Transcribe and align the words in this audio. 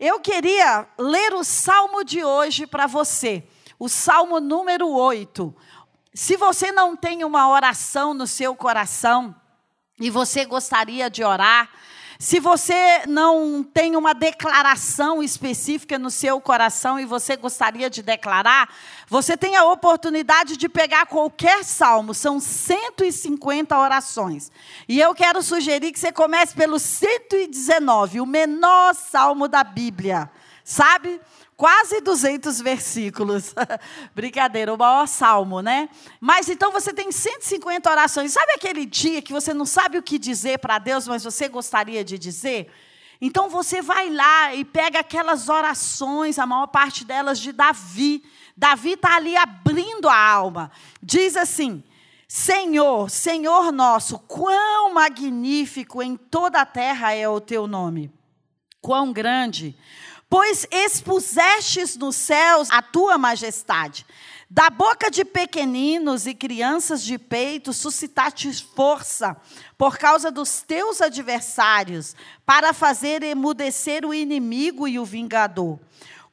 Eu 0.00 0.18
queria 0.18 0.88
ler 0.98 1.34
o 1.34 1.44
salmo 1.44 2.02
de 2.02 2.24
hoje 2.24 2.66
para 2.66 2.86
você, 2.86 3.46
o 3.78 3.86
salmo 3.86 4.40
número 4.40 4.88
8. 4.88 5.54
Se 6.14 6.38
você 6.38 6.72
não 6.72 6.96
tem 6.96 7.22
uma 7.22 7.50
oração 7.50 8.14
no 8.14 8.26
seu 8.26 8.56
coração 8.56 9.36
e 10.00 10.08
você 10.08 10.46
gostaria 10.46 11.10
de 11.10 11.22
orar, 11.22 11.68
se 12.20 12.38
você 12.38 13.06
não 13.08 13.62
tem 13.62 13.96
uma 13.96 14.12
declaração 14.12 15.22
específica 15.22 15.98
no 15.98 16.10
seu 16.10 16.38
coração 16.38 17.00
e 17.00 17.06
você 17.06 17.34
gostaria 17.34 17.88
de 17.88 18.02
declarar, 18.02 18.68
você 19.08 19.38
tem 19.38 19.56
a 19.56 19.64
oportunidade 19.64 20.58
de 20.58 20.68
pegar 20.68 21.06
qualquer 21.06 21.64
salmo, 21.64 22.12
são 22.12 22.38
150 22.38 23.74
orações. 23.74 24.52
E 24.86 25.00
eu 25.00 25.14
quero 25.14 25.42
sugerir 25.42 25.92
que 25.92 25.98
você 25.98 26.12
comece 26.12 26.54
pelo 26.54 26.78
119, 26.78 28.20
o 28.20 28.26
menor 28.26 28.94
salmo 28.94 29.48
da 29.48 29.64
Bíblia. 29.64 30.30
Sabe? 30.62 31.18
Quase 31.60 32.00
200 32.00 32.58
versículos. 32.62 33.54
Brincadeira, 34.16 34.72
o 34.72 34.78
maior 34.78 35.06
salmo, 35.06 35.60
né? 35.60 35.90
Mas 36.18 36.48
então 36.48 36.72
você 36.72 36.90
tem 36.90 37.12
150 37.12 37.90
orações. 37.90 38.32
Sabe 38.32 38.52
aquele 38.52 38.86
dia 38.86 39.20
que 39.20 39.30
você 39.30 39.52
não 39.52 39.66
sabe 39.66 39.98
o 39.98 40.02
que 40.02 40.18
dizer 40.18 40.58
para 40.58 40.78
Deus, 40.78 41.06
mas 41.06 41.22
você 41.22 41.48
gostaria 41.48 42.02
de 42.02 42.18
dizer? 42.18 42.72
Então 43.20 43.50
você 43.50 43.82
vai 43.82 44.08
lá 44.08 44.54
e 44.54 44.64
pega 44.64 45.00
aquelas 45.00 45.50
orações, 45.50 46.38
a 46.38 46.46
maior 46.46 46.68
parte 46.68 47.04
delas 47.04 47.38
de 47.38 47.52
Davi. 47.52 48.24
Davi 48.56 48.92
está 48.92 49.16
ali 49.16 49.36
abrindo 49.36 50.08
a 50.08 50.16
alma. 50.16 50.72
Diz 51.02 51.36
assim: 51.36 51.84
Senhor, 52.26 53.10
Senhor 53.10 53.70
nosso, 53.70 54.18
quão 54.20 54.94
magnífico 54.94 56.02
em 56.02 56.16
toda 56.16 56.62
a 56.62 56.64
terra 56.64 57.12
é 57.12 57.28
o 57.28 57.38
teu 57.38 57.66
nome. 57.66 58.10
Quão 58.80 59.12
grande 59.12 59.76
pois 60.30 60.64
expusestes 60.70 61.96
nos 61.96 62.14
céus 62.14 62.70
a 62.70 62.80
tua 62.80 63.18
majestade. 63.18 64.06
Da 64.48 64.70
boca 64.70 65.10
de 65.10 65.24
pequeninos 65.24 66.26
e 66.26 66.34
crianças 66.34 67.02
de 67.02 67.18
peito 67.18 67.72
suscitaste 67.72 68.52
força 68.74 69.36
por 69.76 69.98
causa 69.98 70.30
dos 70.30 70.62
teus 70.62 71.00
adversários, 71.00 72.14
para 72.46 72.72
fazer 72.72 73.22
emudecer 73.22 74.04
o 74.04 74.14
inimigo 74.14 74.88
e 74.88 74.98
o 74.98 75.04
vingador. 75.04 75.78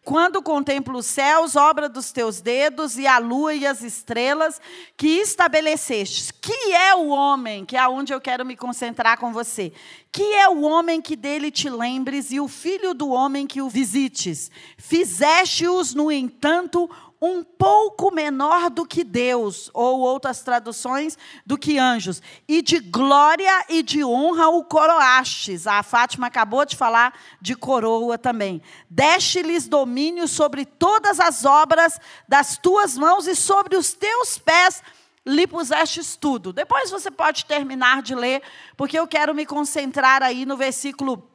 Quando 0.08 0.41
contemplo 0.41 1.00
os 1.00 1.05
céus, 1.05 1.58
obra 1.58 1.89
dos 1.89 2.13
teus 2.13 2.39
dedos, 2.39 2.97
e 2.97 3.05
a 3.05 3.17
lua 3.17 3.53
e 3.53 3.67
as 3.67 3.81
estrelas 3.81 4.61
que 4.95 5.05
estabelecestes. 5.05 6.31
Que 6.31 6.72
é 6.72 6.95
o 6.95 7.09
homem, 7.09 7.66
que 7.66 7.75
é 7.75 7.86
onde 7.89 8.14
eu 8.14 8.22
quero 8.22 8.45
me 8.45 8.55
concentrar 8.55 9.19
com 9.19 9.33
você. 9.33 9.73
Que 10.09 10.23
é 10.23 10.47
o 10.47 10.61
homem 10.61 11.02
que 11.02 11.17
dele 11.17 11.52
te 11.52 11.69
lembres, 11.69 12.31
e 12.31 12.39
o 12.39 12.47
filho 12.47 12.94
do 12.94 13.09
homem 13.09 13.45
que 13.45 13.61
o 13.61 13.67
visites. 13.67 14.49
Fizeste-os, 14.77 15.94
no 15.94 16.09
entanto, 16.09 16.89
um 17.22 17.44
pouco 17.44 18.14
menor 18.14 18.70
do 18.70 18.86
que 18.86 19.04
Deus, 19.04 19.72
ou 19.73 20.00
outras 20.00 20.42
traduções, 20.42 21.18
do 21.46 21.58
que 21.58 21.80
anjos. 21.80 22.22
E 22.48 22.62
de 22.62 22.80
glória 22.80 23.66
e 23.70 23.82
de 23.82 24.04
honra 24.04 24.50
o 24.50 24.64
coroastes. 24.64 25.66
A 25.66 25.82
Fátima 25.82 26.28
acabou 26.28 26.64
de 26.66 26.76
falar 26.76 27.14
de 27.42 27.56
coroa 27.56 28.18
também. 28.18 28.62
Deste-lhes 28.90 29.68
domínio 29.68 30.28
sobre 30.28 30.66
todas 30.66 31.20
as 31.20 31.44
obras 31.44 32.00
das 32.28 32.58
tuas 32.58 32.98
mãos 32.98 33.28
e 33.28 33.36
sobre 33.36 33.76
os 33.76 33.94
teus 33.94 34.38
pés 34.38 34.84
lhe 35.26 35.45
pusestes 35.45 36.16
tudo. 36.16 36.54
Depois 36.54 36.90
você 36.90 37.12
pode 37.12 37.45
terminar 37.45 38.02
de 38.02 38.16
ler, 38.16 38.42
porque 38.78 38.98
eu 38.98 39.08
quero 39.08 39.36
me 39.36 39.45
concentrar 39.45 40.23
aí 40.23 40.45
no 40.45 40.56
versículo 40.56 41.30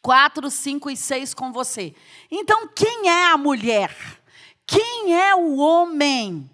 4, 0.00 0.50
5 0.50 0.90
e 0.90 0.96
6 0.96 1.34
com 1.34 1.52
você. 1.52 1.94
Então, 2.30 2.68
quem 2.68 3.10
é 3.10 3.26
a 3.26 3.36
mulher? 3.36 4.17
Quem 4.68 5.18
é 5.18 5.34
o 5.34 5.56
homem? 5.56 6.48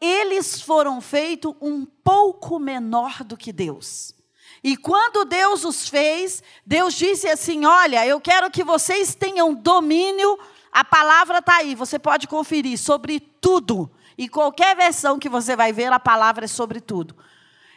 Eles 0.00 0.62
foram 0.62 1.02
feitos 1.02 1.54
um 1.60 1.84
pouco 1.84 2.58
menor 2.58 3.22
do 3.22 3.36
que 3.36 3.52
Deus. 3.52 4.14
E 4.62 4.74
quando 4.74 5.26
Deus 5.26 5.64
os 5.64 5.86
fez, 5.86 6.42
Deus 6.64 6.94
disse 6.94 7.28
assim: 7.28 7.66
Olha, 7.66 8.06
eu 8.06 8.18
quero 8.22 8.50
que 8.50 8.64
vocês 8.64 9.14
tenham 9.14 9.52
domínio. 9.52 10.38
A 10.72 10.82
palavra 10.82 11.38
está 11.40 11.56
aí, 11.56 11.74
você 11.74 11.98
pode 11.98 12.26
conferir 12.26 12.78
sobre 12.78 13.20
tudo. 13.20 13.90
E 14.16 14.26
qualquer 14.26 14.74
versão 14.74 15.18
que 15.18 15.28
você 15.28 15.54
vai 15.54 15.74
ver, 15.74 15.92
a 15.92 16.00
palavra 16.00 16.46
é 16.46 16.48
sobre 16.48 16.80
tudo. 16.80 17.14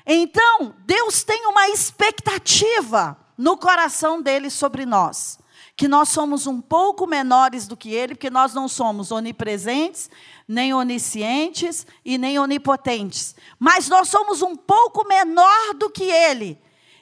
Então, 0.05 0.73
Deus 0.85 1.25
tem 1.25 1.45
uma 1.47 1.67
expectativa 1.67 3.17
no 3.37 3.57
coração 3.57 4.21
dele 4.21 4.49
sobre 4.49 4.85
nós 4.85 5.37
que 5.77 5.87
nós 5.87 6.09
somos 6.09 6.47
um 6.47 6.59
pouco 6.59 7.05
menores 7.05 7.67
do 7.67 7.77
que 7.77 7.93
ele, 7.93 8.15
porque 8.15 8.31
nós 8.31 8.51
não 8.51 8.67
somos 8.67 9.11
onipresentes, 9.11 10.09
nem 10.47 10.73
oniscientes 10.73 11.85
e 12.03 12.17
nem 12.17 12.39
onipotentes. 12.39 13.35
Mas 13.59 13.87
nós 13.87 14.09
somos 14.09 14.41
um 14.41 14.55
pouco 14.55 15.07
menor 15.07 15.75
do 15.75 15.87
que 15.91 16.05
ele. 16.05 16.59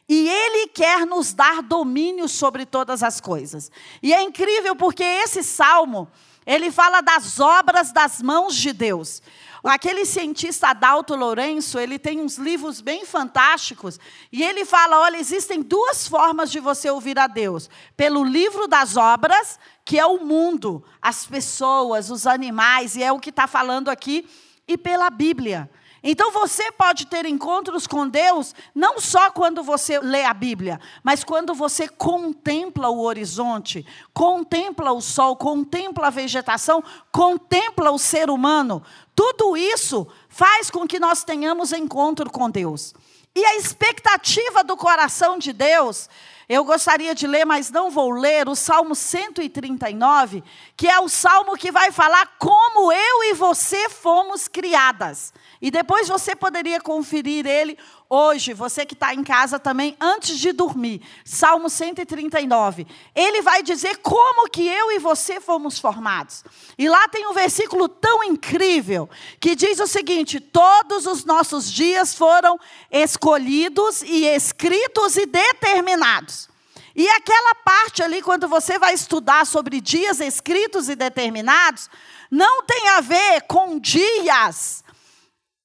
E 0.09 0.27
ele 0.27 0.67
quer 0.67 1.05
nos 1.05 1.33
dar 1.33 1.63
domínio 1.63 2.27
sobre 2.27 2.65
todas 2.65 3.01
as 3.01 3.21
coisas. 3.21 3.71
E 4.03 4.13
é 4.13 4.21
incrível 4.21 4.75
porque 4.75 5.03
esse 5.03 5.41
salmo, 5.41 6.09
ele 6.45 6.69
fala 6.69 6.99
das 6.99 7.39
obras 7.39 7.93
das 7.93 8.21
mãos 8.21 8.53
de 8.57 8.73
Deus. 8.73 9.21
Aquele 9.65 10.05
cientista 10.05 10.67
Adalto 10.67 11.15
Lourenço, 11.15 11.79
ele 11.79 11.97
tem 11.97 12.21
uns 12.21 12.37
livros 12.37 12.81
bem 12.81 13.03
fantásticos, 13.03 13.99
e 14.31 14.43
ele 14.43 14.63
fala: 14.63 15.01
olha, 15.01 15.17
existem 15.17 15.61
duas 15.61 16.07
formas 16.07 16.51
de 16.51 16.59
você 16.59 16.89
ouvir 16.89 17.17
a 17.17 17.25
Deus: 17.25 17.67
pelo 17.97 18.23
livro 18.23 18.67
das 18.67 18.95
obras, 18.95 19.59
que 19.83 19.97
é 19.97 20.05
o 20.05 20.23
mundo, 20.23 20.83
as 21.01 21.25
pessoas, 21.25 22.11
os 22.11 22.27
animais, 22.27 22.95
e 22.95 23.01
é 23.01 23.11
o 23.11 23.19
que 23.19 23.31
está 23.31 23.47
falando 23.47 23.89
aqui, 23.89 24.29
e 24.67 24.77
pela 24.77 25.09
Bíblia. 25.09 25.69
Então 26.07 26.31
você 26.31 26.71
pode 26.71 27.07
ter 27.07 27.25
encontros 27.25 27.87
com 27.87 28.07
Deus 28.07 28.53
não 28.75 28.99
só 28.99 29.31
quando 29.31 29.63
você 29.63 29.99
lê 29.99 30.23
a 30.23 30.35
Bíblia, 30.35 30.79
mas 31.03 31.23
quando 31.23 31.55
você 31.55 31.87
contempla 31.87 32.89
o 32.89 33.01
horizonte, 33.01 33.83
contempla 34.13 34.91
o 34.91 35.01
sol, 35.01 35.35
contempla 35.35 36.05
a 36.05 36.11
vegetação, 36.11 36.83
contempla 37.11 37.89
o 37.89 37.97
ser 37.97 38.29
humano. 38.29 38.83
Tudo 39.15 39.57
isso 39.57 40.07
faz 40.29 40.69
com 40.69 40.87
que 40.87 40.99
nós 40.99 41.23
tenhamos 41.23 41.73
encontro 41.73 42.29
com 42.29 42.51
Deus. 42.51 42.93
E 43.35 43.43
a 43.43 43.57
expectativa 43.57 44.63
do 44.63 44.77
coração 44.77 45.37
de 45.37 45.51
Deus, 45.51 46.09
eu 46.47 46.63
gostaria 46.63 47.13
de 47.13 47.27
ler, 47.27 47.43
mas 47.43 47.69
não 47.69 47.91
vou 47.91 48.11
ler, 48.11 48.47
o 48.47 48.55
Salmo 48.55 48.95
139, 48.95 50.41
que 50.77 50.87
é 50.87 50.97
o 51.01 51.09
salmo 51.09 51.57
que 51.57 51.69
vai 51.69 51.91
falar 51.91 52.37
como 52.39 52.93
eu 52.93 53.23
e 53.23 53.33
você 53.33 53.89
fomos 53.89 54.47
criadas. 54.47 55.33
E 55.61 55.69
depois 55.69 56.07
você 56.07 56.33
poderia 56.33 56.79
conferir 56.79 57.45
ele 57.45 57.77
hoje, 58.09 58.53
você 58.53 58.85
que 58.85 58.93
está 58.93 59.13
em 59.13 59.23
casa 59.23 59.59
também, 59.59 59.95
antes 59.99 60.37
de 60.37 60.51
dormir. 60.51 61.01
Salmo 61.23 61.69
139. 61.69 62.87
Ele 63.13 63.41
vai 63.41 63.63
dizer 63.63 63.97
como 63.97 64.49
que 64.49 64.67
eu 64.67 64.91
e 64.91 64.99
você 64.99 65.39
fomos 65.39 65.79
formados. 65.79 66.43
E 66.77 66.87
lá 66.87 67.07
tem 67.07 67.27
um 67.27 67.33
versículo 67.33 67.87
tão 67.87 68.23
incrível 68.23 69.09
que 69.39 69.55
diz 69.55 69.79
o 69.79 69.87
seguinte: 69.87 70.39
todos 70.39 71.05
os 71.05 71.25
nossos 71.25 71.71
dias 71.71 72.15
foram 72.15 72.59
escolhidos 72.91 74.01
e 74.01 74.25
escritos 74.25 75.17
e 75.17 75.25
determinados. 75.25 76.49
E 76.95 77.09
aquela 77.09 77.53
parte 77.55 78.01
ali, 78.01 78.21
quando 78.21 78.47
você 78.47 78.79
vai 78.79 78.93
estudar 78.93 79.45
sobre 79.45 79.81
dias 79.81 80.21
escritos 80.21 80.87
e 80.87 80.95
determinados, 80.95 81.89
não 82.31 82.63
tem 82.63 82.87
a 82.89 83.01
ver 83.01 83.41
com 83.41 83.77
dias 83.77 84.84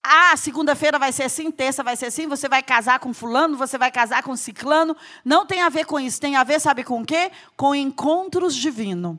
ah, 0.02 0.36
segunda-feira 0.36 0.98
vai 0.98 1.12
ser 1.12 1.24
assim, 1.24 1.50
terça 1.50 1.82
vai 1.82 1.96
ser 1.96 2.06
assim, 2.06 2.26
você 2.26 2.48
vai 2.48 2.62
casar 2.62 2.98
com 2.98 3.12
fulano, 3.12 3.56
você 3.56 3.76
vai 3.76 3.90
casar 3.90 4.22
com 4.22 4.34
ciclano. 4.34 4.96
Não 5.24 5.44
tem 5.44 5.62
a 5.62 5.68
ver 5.68 5.84
com 5.84 6.00
isso, 6.00 6.20
tem 6.20 6.36
a 6.36 6.44
ver, 6.44 6.60
sabe 6.60 6.82
com 6.82 7.02
o 7.02 7.04
quê? 7.04 7.30
Com 7.56 7.74
encontros 7.74 8.54
divinos 8.54 9.18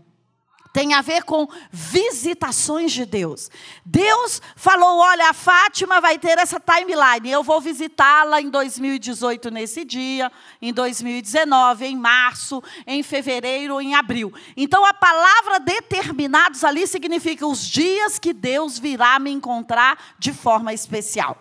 tem 0.74 0.94
a 0.94 1.02
ver 1.02 1.24
com 1.24 1.48
visitações 1.72 2.92
de 2.92 3.06
Deus. 3.06 3.50
Deus 3.86 4.42
falou: 4.56 5.00
olha, 5.00 5.30
a 5.30 5.34
Fátima 5.34 6.00
vai 6.00 6.18
ter 6.18 6.38
essa 6.38 6.60
timeline, 6.60 7.30
eu 7.30 7.44
vou 7.44 7.60
visitá-la 7.60 8.42
em 8.42 8.50
2018 8.50 9.52
nesse 9.52 9.84
dia, 9.84 10.32
em 10.62 10.74
2019, 10.74 11.86
em 11.86 11.96
março, 11.96 12.64
em 12.88 13.04
fevereiro, 13.04 13.82
em 13.82 13.96
abril. 13.96 14.34
Então 14.56 14.86
a 14.86 14.94
palavra 14.94 15.60
determinados 15.60 16.64
ali 16.64 16.88
significa 16.88 17.46
os 17.46 17.66
dias 17.66 18.18
que 18.18 18.34
Deus 18.34 18.80
virá 18.80 19.20
me 19.20 19.32
encontrar 19.32 20.16
de 20.18 20.34
forma 20.34 20.74
especial. 20.74 21.38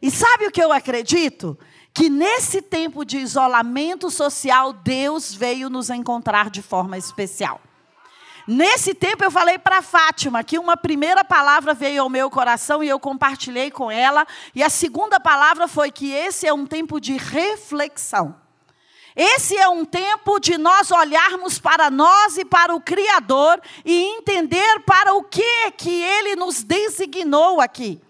E 0.00 0.10
sabe 0.10 0.46
o 0.46 0.50
que 0.50 0.62
eu 0.62 0.72
acredito? 0.72 1.58
Que 1.92 2.10
nesse 2.10 2.60
tempo 2.60 3.04
de 3.04 3.18
isolamento 3.18 4.10
social, 4.10 4.72
Deus 4.72 5.32
veio 5.32 5.70
nos 5.70 5.90
encontrar 5.90 6.50
de 6.50 6.60
forma 6.60 6.98
especial. 6.98 7.60
Nesse 8.46 8.92
tempo 8.92 9.24
eu 9.24 9.30
falei 9.30 9.58
para 9.58 9.80
Fátima 9.80 10.44
que 10.44 10.58
uma 10.58 10.76
primeira 10.76 11.24
palavra 11.24 11.72
veio 11.72 12.02
ao 12.02 12.10
meu 12.10 12.28
coração 12.28 12.84
e 12.84 12.88
eu 12.88 13.00
compartilhei 13.00 13.70
com 13.70 13.90
ela, 13.90 14.26
e 14.54 14.62
a 14.62 14.68
segunda 14.68 15.18
palavra 15.18 15.66
foi 15.66 15.90
que 15.90 16.12
esse 16.12 16.46
é 16.46 16.52
um 16.52 16.66
tempo 16.66 17.00
de 17.00 17.16
reflexão. 17.16 18.36
Esse 19.16 19.56
é 19.56 19.68
um 19.68 19.84
tempo 19.84 20.40
de 20.40 20.58
nós 20.58 20.90
olharmos 20.90 21.58
para 21.58 21.88
nós 21.88 22.36
e 22.36 22.44
para 22.44 22.74
o 22.74 22.80
Criador 22.80 23.60
e 23.84 24.02
entender 24.16 24.80
para 24.80 25.14
o 25.14 25.22
que 25.22 25.70
que 25.72 26.02
ele 26.02 26.34
nos 26.34 26.64
designou 26.64 27.60
aqui. 27.60 28.03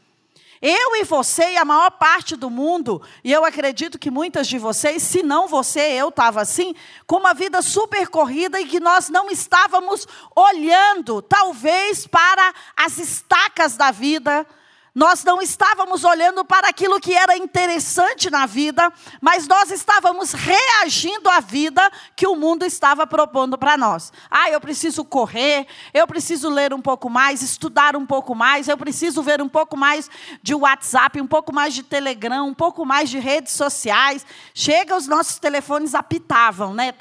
Eu 0.67 0.97
e 0.97 1.05
você 1.05 1.51
e 1.51 1.57
a 1.59 1.65
maior 1.65 1.91
parte 1.91 2.37
do 2.37 2.49
mundo, 2.49 3.03
e 3.23 3.31
eu 3.31 3.45
acredito 3.45 3.99
que 3.99 4.11
muitas 4.11 4.49
de 4.49 4.57
vocês, 4.57 5.03
se 5.03 5.23
não 5.23 5.47
você, 5.47 5.79
eu 5.81 6.09
estava 6.09 6.41
assim, 6.41 6.75
com 7.07 7.17
uma 7.17 7.35
vida 7.35 7.61
super 7.61 8.09
corrida 8.09 8.59
e 8.59 8.65
que 8.65 8.81
nós 8.81 9.11
não 9.11 9.31
estávamos 9.31 10.09
olhando, 10.35 11.21
talvez, 11.21 12.07
para 12.07 12.55
as 12.75 12.97
estacas 12.97 13.77
da 13.77 13.91
vida, 13.91 14.47
nós 14.95 15.25
não 15.25 15.43
estávamos 15.43 16.05
olhando 16.05 16.45
para 16.45 16.69
aquilo 16.69 17.01
que 17.01 17.13
era 17.13 17.37
interessante 17.37 18.31
na 18.31 18.47
vida, 18.47 18.93
mas 19.21 19.49
nós 19.49 19.73
estávamos 19.73 20.33
reagindo 20.33 21.29
à 21.29 21.41
vida 21.41 21.91
que 22.15 22.29
o 22.29 22.37
mundo 22.37 22.65
estava 22.65 23.05
propondo 23.05 23.59
para 23.59 23.77
nós. 23.77 24.13
Ah, 24.31 24.51
eu 24.51 24.61
preciso 24.61 25.05
correr, 25.05 25.67
eu 25.93 26.07
preciso 26.07 26.49
ler 26.49 26.73
um 26.73 26.81
pouco 26.81 27.11
mais, 27.11 27.43
estudar 27.43 27.97
um 27.97 28.07
pouco 28.07 28.37
mais, 28.37 28.69
eu 28.69 28.79
preciso 28.79 29.21
ver 29.21 29.43
um 29.43 29.49
pouco 29.49 29.77
mais 29.77 30.09
de 30.41 30.55
WhatsApp, 30.55 31.21
um 31.21 31.27
pouco 31.27 31.53
mais 31.53 31.75
de 31.75 31.83
Telegram, 31.83 32.47
um 32.47 32.55
pouco 32.55 32.87
mais 32.87 33.11
de 33.11 33.19
redes 33.19 33.53
sociais. 33.53 34.25
Chega, 34.55 34.97
os 34.97 35.09
nossos 35.09 35.41
telefones 35.41 35.97
apitavam, 35.97 36.73
né? 36.73 36.95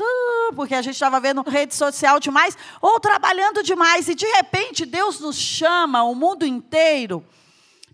Porque 0.56 0.74
a 0.74 0.82
gente 0.82 0.96
estava 0.96 1.20
vendo 1.20 1.44
rede 1.48 1.76
social 1.76 2.20
demais 2.20 2.58
ou 2.82 3.00
trabalhando 3.00 3.62
demais 3.62 4.08
e 4.08 4.16
de 4.16 4.26
repente 4.26 4.84
Deus 4.84 5.20
nos 5.20 5.36
chama, 5.36 6.04
o 6.04 6.16
mundo 6.16 6.44
inteiro 6.44 7.24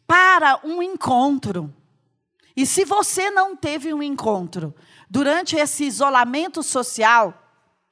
para 0.09 0.59
um 0.63 0.81
encontro. 0.81 1.71
E 2.57 2.65
se 2.65 2.83
você 2.83 3.29
não 3.29 3.55
teve 3.55 3.93
um 3.93 4.01
encontro 4.01 4.73
durante 5.07 5.55
esse 5.55 5.83
isolamento 5.83 6.63
social, 6.63 7.31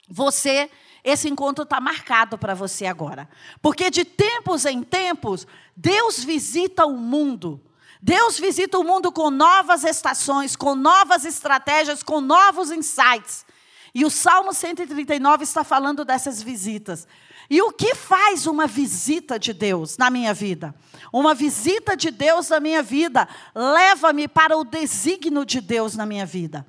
você 0.09 0.67
esse 1.03 1.29
encontro 1.29 1.63
está 1.63 1.79
marcado 1.79 2.35
para 2.35 2.55
você 2.55 2.87
agora. 2.87 3.29
Porque 3.61 3.91
de 3.91 4.03
tempos 4.03 4.65
em 4.65 4.81
tempos, 4.81 5.45
Deus 5.75 6.23
visita 6.23 6.87
o 6.87 6.97
mundo. 6.97 7.63
Deus 8.01 8.39
visita 8.39 8.79
o 8.79 8.83
mundo 8.83 9.11
com 9.11 9.29
novas 9.29 9.83
estações, 9.83 10.55
com 10.55 10.73
novas 10.73 11.23
estratégias, 11.23 12.01
com 12.01 12.19
novos 12.19 12.71
insights. 12.71 13.45
E 13.93 14.03
o 14.03 14.09
Salmo 14.09 14.53
139 14.53 15.43
está 15.43 15.63
falando 15.63 16.03
dessas 16.03 16.41
visitas. 16.41 17.07
E 17.49 17.61
o 17.61 17.71
que 17.71 17.95
faz 17.95 18.45
uma 18.45 18.67
visita 18.67 19.39
de 19.39 19.53
Deus 19.53 19.97
na 19.97 20.09
minha 20.09 20.33
vida? 20.33 20.75
Uma 21.13 21.33
visita 21.33 21.95
de 21.95 22.11
Deus 22.11 22.49
na 22.49 22.59
minha 22.59 22.83
vida 22.83 23.27
leva-me 23.55 24.27
para 24.27 24.57
o 24.57 24.65
desígnio 24.65 25.45
de 25.45 25.61
Deus 25.61 25.95
na 25.95 26.05
minha 26.05 26.25
vida. 26.25 26.65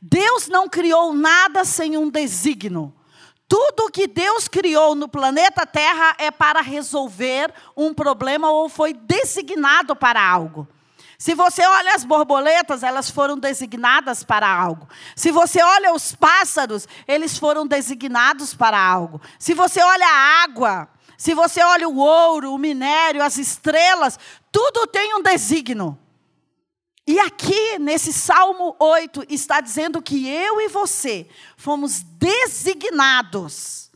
Deus 0.00 0.48
não 0.48 0.68
criou 0.68 1.12
nada 1.12 1.64
sem 1.64 1.96
um 1.96 2.08
desígnio. 2.08 2.94
Tudo 3.48 3.90
que 3.90 4.06
Deus 4.06 4.46
criou 4.46 4.94
no 4.94 5.08
planeta 5.08 5.66
Terra 5.66 6.14
é 6.18 6.30
para 6.30 6.60
resolver 6.60 7.52
um 7.76 7.92
problema 7.92 8.48
ou 8.50 8.68
foi 8.68 8.92
designado 8.92 9.96
para 9.96 10.24
algo. 10.24 10.68
Se 11.20 11.34
você 11.34 11.62
olha 11.66 11.94
as 11.94 12.02
borboletas, 12.02 12.82
elas 12.82 13.10
foram 13.10 13.38
designadas 13.38 14.24
para 14.24 14.48
algo. 14.48 14.88
Se 15.14 15.30
você 15.30 15.62
olha 15.62 15.92
os 15.92 16.14
pássaros, 16.14 16.88
eles 17.06 17.36
foram 17.36 17.66
designados 17.66 18.54
para 18.54 18.82
algo. 18.82 19.20
Se 19.38 19.52
você 19.52 19.82
olha 19.82 20.06
a 20.06 20.42
água, 20.44 20.88
se 21.18 21.34
você 21.34 21.62
olha 21.62 21.86
o 21.86 21.98
ouro, 21.98 22.54
o 22.54 22.58
minério, 22.58 23.22
as 23.22 23.36
estrelas, 23.36 24.18
tudo 24.50 24.86
tem 24.86 25.14
um 25.14 25.20
designo. 25.20 25.98
E 27.06 27.20
aqui, 27.20 27.78
nesse 27.78 28.14
Salmo 28.14 28.74
8, 28.78 29.26
está 29.28 29.60
dizendo 29.60 30.00
que 30.00 30.26
eu 30.26 30.58
e 30.58 30.68
você 30.68 31.28
fomos 31.54 32.00
designados 32.00 33.90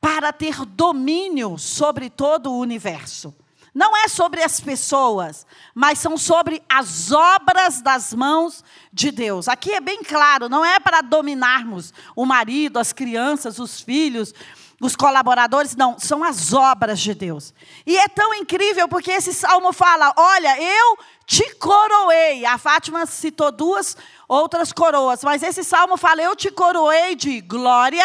para 0.00 0.32
ter 0.32 0.64
domínio 0.64 1.58
sobre 1.58 2.08
todo 2.08 2.52
o 2.52 2.60
universo. 2.60 3.34
Não 3.78 3.96
é 3.96 4.08
sobre 4.08 4.42
as 4.42 4.58
pessoas, 4.58 5.46
mas 5.72 6.00
são 6.00 6.18
sobre 6.18 6.60
as 6.68 7.12
obras 7.12 7.80
das 7.80 8.12
mãos 8.12 8.64
de 8.92 9.12
Deus. 9.12 9.46
Aqui 9.46 9.72
é 9.72 9.80
bem 9.80 10.02
claro, 10.02 10.48
não 10.48 10.64
é 10.64 10.80
para 10.80 11.00
dominarmos 11.00 11.94
o 12.16 12.26
marido, 12.26 12.80
as 12.80 12.92
crianças, 12.92 13.60
os 13.60 13.80
filhos, 13.80 14.34
os 14.80 14.96
colaboradores, 14.96 15.76
não, 15.76 15.96
são 15.96 16.24
as 16.24 16.52
obras 16.52 16.98
de 16.98 17.14
Deus. 17.14 17.54
E 17.86 17.96
é 17.96 18.08
tão 18.08 18.34
incrível 18.34 18.88
porque 18.88 19.12
esse 19.12 19.32
salmo 19.32 19.72
fala: 19.72 20.12
Olha, 20.16 20.60
eu 20.60 20.98
te 21.24 21.54
coroei. 21.54 22.44
A 22.46 22.58
Fátima 22.58 23.06
citou 23.06 23.52
duas 23.52 23.96
outras 24.26 24.72
coroas, 24.72 25.22
mas 25.22 25.40
esse 25.40 25.62
salmo 25.62 25.96
fala: 25.96 26.20
Eu 26.20 26.34
te 26.34 26.50
coroei 26.50 27.14
de 27.14 27.40
glória 27.42 28.04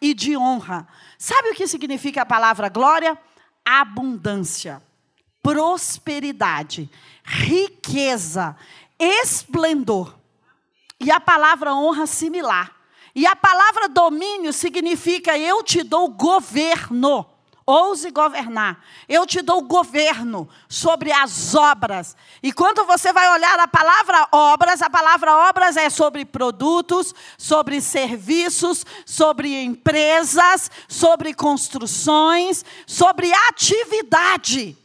e 0.00 0.14
de 0.14 0.36
honra. 0.36 0.84
Sabe 1.16 1.50
o 1.50 1.54
que 1.54 1.68
significa 1.68 2.22
a 2.22 2.26
palavra 2.26 2.68
glória? 2.68 3.16
Abundância 3.64 4.82
prosperidade, 5.42 6.88
riqueza, 7.24 8.56
esplendor. 8.98 10.14
E 11.00 11.10
a 11.10 11.18
palavra 11.18 11.74
honra 11.74 12.06
similar. 12.06 12.72
E 13.14 13.26
a 13.26 13.36
palavra 13.36 13.88
domínio 13.88 14.52
significa 14.52 15.36
eu 15.36 15.62
te 15.62 15.82
dou 15.82 16.08
governo. 16.08 17.26
Ouse 17.64 18.10
governar. 18.10 18.84
Eu 19.08 19.24
te 19.24 19.40
dou 19.40 19.62
governo 19.62 20.48
sobre 20.68 21.12
as 21.12 21.54
obras. 21.54 22.16
E 22.42 22.52
quando 22.52 22.84
você 22.84 23.12
vai 23.12 23.30
olhar 23.32 23.58
a 23.60 23.68
palavra 23.68 24.28
obras, 24.32 24.82
a 24.82 24.90
palavra 24.90 25.48
obras 25.48 25.76
é 25.76 25.88
sobre 25.88 26.24
produtos, 26.24 27.14
sobre 27.38 27.80
serviços, 27.80 28.84
sobre 29.06 29.62
empresas, 29.62 30.70
sobre 30.88 31.32
construções, 31.34 32.64
sobre 32.86 33.32
atividade. 33.48 34.76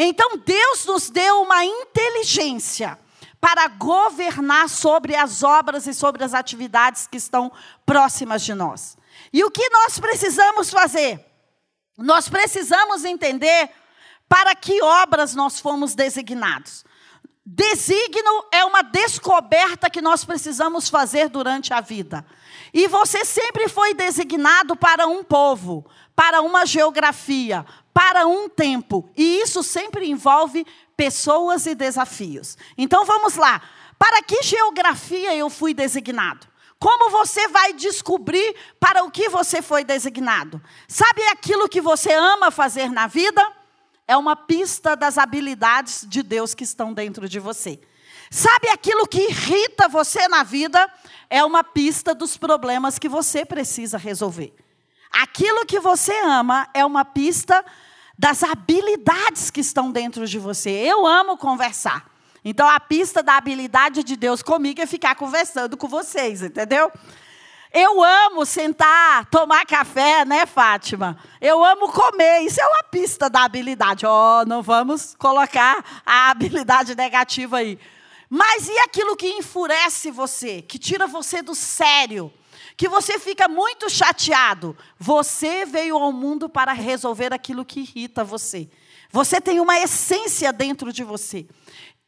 Então 0.00 0.36
Deus 0.38 0.84
nos 0.84 1.10
deu 1.10 1.42
uma 1.42 1.64
inteligência 1.64 2.96
para 3.40 3.66
governar 3.66 4.68
sobre 4.68 5.16
as 5.16 5.42
obras 5.42 5.88
e 5.88 5.92
sobre 5.92 6.22
as 6.22 6.34
atividades 6.34 7.08
que 7.08 7.16
estão 7.16 7.50
próximas 7.84 8.42
de 8.42 8.54
nós. 8.54 8.96
E 9.32 9.42
o 9.42 9.50
que 9.50 9.68
nós 9.70 9.98
precisamos 9.98 10.70
fazer? 10.70 11.24
Nós 11.96 12.28
precisamos 12.28 13.04
entender 13.04 13.70
para 14.28 14.54
que 14.54 14.80
obras 14.80 15.34
nós 15.34 15.58
fomos 15.58 15.96
designados. 15.96 16.84
Designo 17.44 18.44
é 18.52 18.64
uma 18.64 18.82
descoberta 18.82 19.90
que 19.90 20.00
nós 20.00 20.24
precisamos 20.24 20.88
fazer 20.88 21.28
durante 21.28 21.74
a 21.74 21.80
vida. 21.80 22.24
E 22.72 22.86
você 22.86 23.24
sempre 23.24 23.68
foi 23.68 23.94
designado 23.94 24.76
para 24.76 25.08
um 25.08 25.24
povo, 25.24 25.84
para 26.18 26.42
uma 26.42 26.66
geografia, 26.66 27.64
para 27.94 28.26
um 28.26 28.48
tempo. 28.48 29.08
E 29.16 29.40
isso 29.40 29.62
sempre 29.62 30.10
envolve 30.10 30.66
pessoas 30.96 31.64
e 31.64 31.76
desafios. 31.76 32.58
Então 32.76 33.04
vamos 33.04 33.36
lá. 33.36 33.62
Para 33.96 34.20
que 34.20 34.42
geografia 34.42 35.36
eu 35.36 35.48
fui 35.48 35.72
designado? 35.72 36.44
Como 36.76 37.08
você 37.10 37.46
vai 37.46 37.72
descobrir 37.72 38.52
para 38.80 39.04
o 39.04 39.12
que 39.12 39.28
você 39.28 39.62
foi 39.62 39.84
designado? 39.84 40.60
Sabe 40.88 41.22
aquilo 41.28 41.68
que 41.68 41.80
você 41.80 42.12
ama 42.12 42.50
fazer 42.50 42.90
na 42.90 43.06
vida? 43.06 43.52
É 44.04 44.16
uma 44.16 44.34
pista 44.34 44.96
das 44.96 45.18
habilidades 45.18 46.04
de 46.04 46.24
Deus 46.24 46.52
que 46.52 46.64
estão 46.64 46.92
dentro 46.92 47.28
de 47.28 47.38
você. 47.38 47.80
Sabe 48.28 48.68
aquilo 48.70 49.06
que 49.06 49.20
irrita 49.20 49.86
você 49.86 50.26
na 50.26 50.42
vida? 50.42 50.92
É 51.30 51.44
uma 51.44 51.62
pista 51.62 52.12
dos 52.12 52.36
problemas 52.36 52.98
que 52.98 53.08
você 53.08 53.44
precisa 53.44 53.96
resolver. 53.96 54.52
Aquilo 55.20 55.66
que 55.66 55.80
você 55.80 56.12
ama 56.20 56.68
é 56.72 56.86
uma 56.86 57.04
pista 57.04 57.64
das 58.16 58.44
habilidades 58.44 59.50
que 59.50 59.60
estão 59.60 59.90
dentro 59.90 60.24
de 60.24 60.38
você. 60.38 60.70
Eu 60.70 61.04
amo 61.04 61.36
conversar. 61.36 62.08
Então 62.44 62.68
a 62.68 62.78
pista 62.78 63.20
da 63.20 63.36
habilidade 63.36 64.04
de 64.04 64.14
Deus 64.14 64.42
comigo 64.42 64.80
é 64.80 64.86
ficar 64.86 65.16
conversando 65.16 65.76
com 65.76 65.88
vocês, 65.88 66.40
entendeu? 66.40 66.92
Eu 67.72 68.00
amo 68.00 68.46
sentar, 68.46 69.26
tomar 69.26 69.66
café, 69.66 70.24
né, 70.24 70.46
Fátima? 70.46 71.18
Eu 71.40 71.64
amo 71.64 71.90
comer, 71.90 72.42
isso 72.42 72.60
é 72.60 72.66
uma 72.66 72.84
pista 72.84 73.28
da 73.28 73.42
habilidade. 73.42 74.06
Oh, 74.06 74.44
não 74.46 74.62
vamos 74.62 75.16
colocar 75.18 75.84
a 76.06 76.30
habilidade 76.30 76.94
negativa 76.94 77.56
aí. 77.56 77.76
Mas 78.30 78.68
e 78.68 78.78
aquilo 78.78 79.16
que 79.16 79.26
enfurece 79.26 80.12
você, 80.12 80.62
que 80.62 80.78
tira 80.78 81.08
você 81.08 81.42
do 81.42 81.56
sério? 81.56 82.32
Que 82.78 82.88
você 82.88 83.18
fica 83.18 83.48
muito 83.48 83.90
chateado. 83.90 84.78
Você 84.96 85.66
veio 85.66 85.96
ao 85.96 86.12
mundo 86.12 86.48
para 86.48 86.72
resolver 86.72 87.34
aquilo 87.34 87.64
que 87.64 87.80
irrita 87.80 88.22
você. 88.22 88.70
Você 89.10 89.40
tem 89.40 89.58
uma 89.58 89.80
essência 89.80 90.52
dentro 90.52 90.92
de 90.92 91.02
você. 91.02 91.44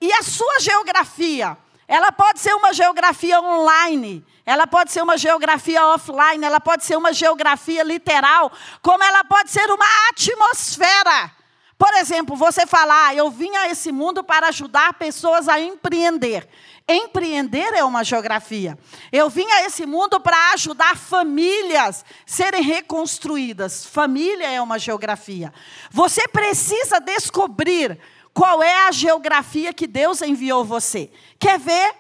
E 0.01 0.13
a 0.13 0.23
sua 0.23 0.61
geografia, 0.61 1.59
ela 1.89 2.13
pode 2.13 2.39
ser 2.39 2.55
uma 2.55 2.73
geografia 2.73 3.41
online, 3.41 4.25
ela 4.47 4.65
pode 4.65 4.93
ser 4.93 5.03
uma 5.03 5.19
geografia 5.19 5.85
offline, 5.89 6.45
ela 6.45 6.61
pode 6.61 6.85
ser 6.85 6.97
uma 6.97 7.13
geografia 7.13 7.83
literal, 7.83 8.53
como 8.81 9.03
ela 9.03 9.25
pode 9.25 9.51
ser 9.51 9.69
uma 9.73 9.87
atmosfera. 10.11 11.33
Por 11.77 11.93
exemplo, 11.95 12.37
você 12.37 12.65
falar, 12.65 13.09
ah, 13.09 13.15
eu 13.15 13.29
vim 13.29 13.57
a 13.57 13.71
esse 13.71 13.91
mundo 13.91 14.23
para 14.23 14.49
ajudar 14.49 14.95
pessoas 14.95 15.49
a 15.49 15.59
empreender. 15.59 16.47
Empreender 16.93 17.73
é 17.73 17.85
uma 17.85 18.03
geografia. 18.03 18.77
Eu 19.13 19.31
vim 19.31 19.49
a 19.49 19.63
esse 19.63 19.87
mundo 19.87 20.19
para 20.21 20.53
ajudar 20.55 20.97
famílias 20.97 22.05
serem 22.27 22.65
reconstruídas. 22.65 23.87
Família 23.87 24.51
é 24.51 24.61
uma 24.61 24.77
geografia. 24.77 25.55
Você 25.93 26.27
precisa 26.27 26.99
descobrir 26.99 27.97
qual 28.35 28.61
é 28.61 28.89
a 28.89 28.91
geografia 28.91 29.73
que 29.73 29.87
Deus 29.87 30.21
enviou 30.21 30.65
você. 30.65 31.13
Quer 31.39 31.61
ver? 31.61 31.95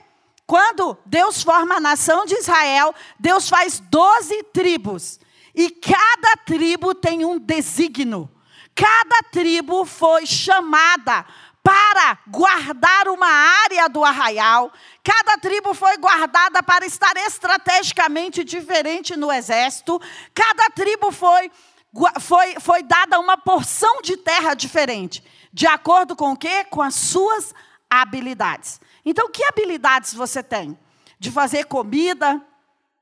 Quando 0.45 0.99
Deus 1.07 1.41
forma 1.45 1.77
a 1.77 1.81
nação 1.81 2.27
de 2.27 2.35
Israel, 2.35 2.93
Deus 3.17 3.49
faz 3.49 3.79
12 3.79 4.43
tribos. 4.53 5.21
E 5.55 5.71
cada 5.71 6.37
tribo 6.45 6.97
tem 6.97 7.25
um 7.25 7.39
designo. 7.39 8.29
Cada 8.75 9.23
tribo 9.31 9.85
foi 9.85 10.27
chamada 10.27 11.25
para 11.71 12.19
guardar 12.27 13.07
uma 13.07 13.29
área 13.29 13.89
do 13.89 14.05
arraial. 14.05 14.73
Cada 15.05 15.39
tribo 15.39 15.73
foi 15.73 15.97
guardada 15.99 16.61
para 16.65 16.85
estar 16.85 17.17
estrategicamente 17.17 18.43
diferente 18.43 19.17
no 19.17 19.31
exército. 19.31 20.00
Cada 20.35 20.69
tribo 20.71 21.12
foi, 21.12 21.49
foi, 22.21 22.59
foi 22.59 22.83
dada 22.83 23.21
uma 23.21 23.37
porção 23.37 24.03
de 24.03 24.17
terra 24.17 24.55
diferente. 24.55 25.23
De 25.53 25.65
acordo 25.65 26.17
com 26.17 26.33
o 26.33 26.37
quê? 26.37 26.65
Com 26.65 26.83
as 26.83 26.97
suas 26.97 27.55
habilidades. 27.89 28.81
Então, 29.05 29.31
que 29.31 29.45
habilidades 29.45 30.12
você 30.12 30.43
tem? 30.43 30.77
De 31.21 31.31
fazer 31.31 31.67
comida, 31.67 32.43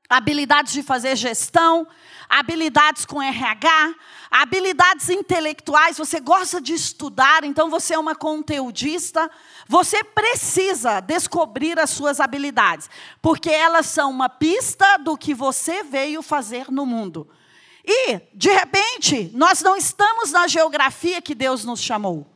habilidades 0.09 0.73
de 0.73 0.81
fazer 0.81 1.15
gestão, 1.15 1.87
habilidades 2.27 3.05
com 3.05 3.21
RH, 3.21 3.95
habilidades 4.31 5.09
intelectuais, 5.09 5.97
você 5.97 6.19
gosta 6.19 6.59
de 6.59 6.73
estudar, 6.73 7.43
então 7.43 7.69
você 7.69 7.93
é 7.93 7.99
uma 7.99 8.15
conteudista, 8.15 9.29
você 9.67 10.03
precisa 10.03 10.99
descobrir 10.99 11.79
as 11.79 11.91
suas 11.91 12.19
habilidades, 12.19 12.89
porque 13.21 13.49
elas 13.49 13.85
são 13.85 14.09
uma 14.09 14.29
pista 14.29 14.97
do 14.97 15.15
que 15.15 15.33
você 15.33 15.83
veio 15.83 16.21
fazer 16.21 16.71
no 16.71 16.85
mundo. 16.85 17.29
E, 17.85 18.19
de 18.33 18.51
repente, 18.51 19.31
nós 19.33 19.61
não 19.61 19.75
estamos 19.75 20.31
na 20.31 20.47
geografia 20.47 21.21
que 21.21 21.33
Deus 21.33 21.63
nos 21.63 21.81
chamou. 21.81 22.27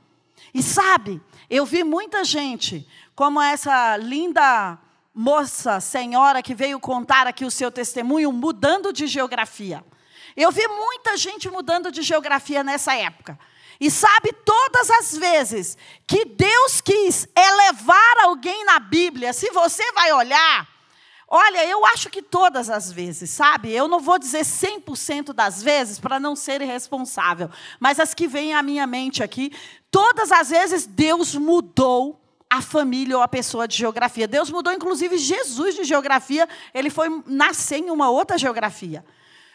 E 0.54 0.62
sabe, 0.64 1.22
eu 1.50 1.66
vi 1.66 1.84
muita 1.84 2.24
gente, 2.24 2.88
como 3.16 3.42
essa 3.42 3.98
linda 3.98 4.80
moça, 5.14 5.80
senhora 5.80 6.42
que 6.42 6.56
veio 6.56 6.80
contar 6.80 7.28
aqui 7.28 7.46
o 7.46 7.52
seu 7.52 7.72
testemunho, 7.72 8.32
mudando 8.32 8.92
de 8.92 9.06
geografia. 9.06 9.84
Eu 10.36 10.52
vi 10.52 10.68
muita 10.68 11.16
gente 11.16 11.50
mudando 11.50 11.92
de 11.92 12.02
geografia 12.02 12.64
nessa 12.64 12.96
época. 12.96 13.38
E 13.80 13.92
sabe, 13.92 14.34
todas 14.46 14.90
as 14.90 15.18
vezes 15.18 15.78
que 16.08 16.26
Deus 16.26 16.82
quis 16.82 17.28
elevar 17.36 18.18
alguém 18.24 18.66
na 18.66 18.80
Bíblia, 18.80 19.34
se 19.34 19.52
você 19.52 19.92
vai 19.92 20.12
olhar, 20.14 20.68
olha, 21.28 21.66
eu 21.66 21.86
acho 21.88 22.10
que 22.10 22.22
todas 22.22 22.70
as 22.70 22.92
vezes, 22.92 23.30
sabe? 23.30 23.72
Eu 23.72 23.88
não 23.88 24.00
vou 24.00 24.18
dizer 24.18 24.42
100% 24.46 25.34
das 25.34 25.62
vezes 25.62 26.00
para 26.00 26.20
não 26.20 26.36
ser 26.36 26.62
irresponsável, 26.62 27.50
mas 27.80 28.00
as 28.00 28.14
que 28.14 28.28
vêm 28.28 28.54
à 28.54 28.64
minha 28.64 28.88
mente 28.88 29.22
aqui, 29.22 29.52
todas 29.92 30.32
as 30.32 30.50
vezes 30.50 30.86
Deus 30.86 31.36
mudou 31.36 32.23
a 32.54 32.62
família 32.62 33.18
ou 33.18 33.24
a 33.24 33.28
pessoa 33.28 33.68
de 33.68 33.76
geografia. 33.76 34.28
Deus 34.28 34.52
mudou, 34.52 34.72
inclusive, 34.72 35.18
Jesus 35.18 35.76
de 35.76 35.84
geografia, 35.84 36.48
ele 36.74 36.90
foi 36.90 37.24
nascer 37.26 37.78
em 37.78 37.90
uma 37.90 38.10
outra 38.10 38.38
geografia. 38.38 39.04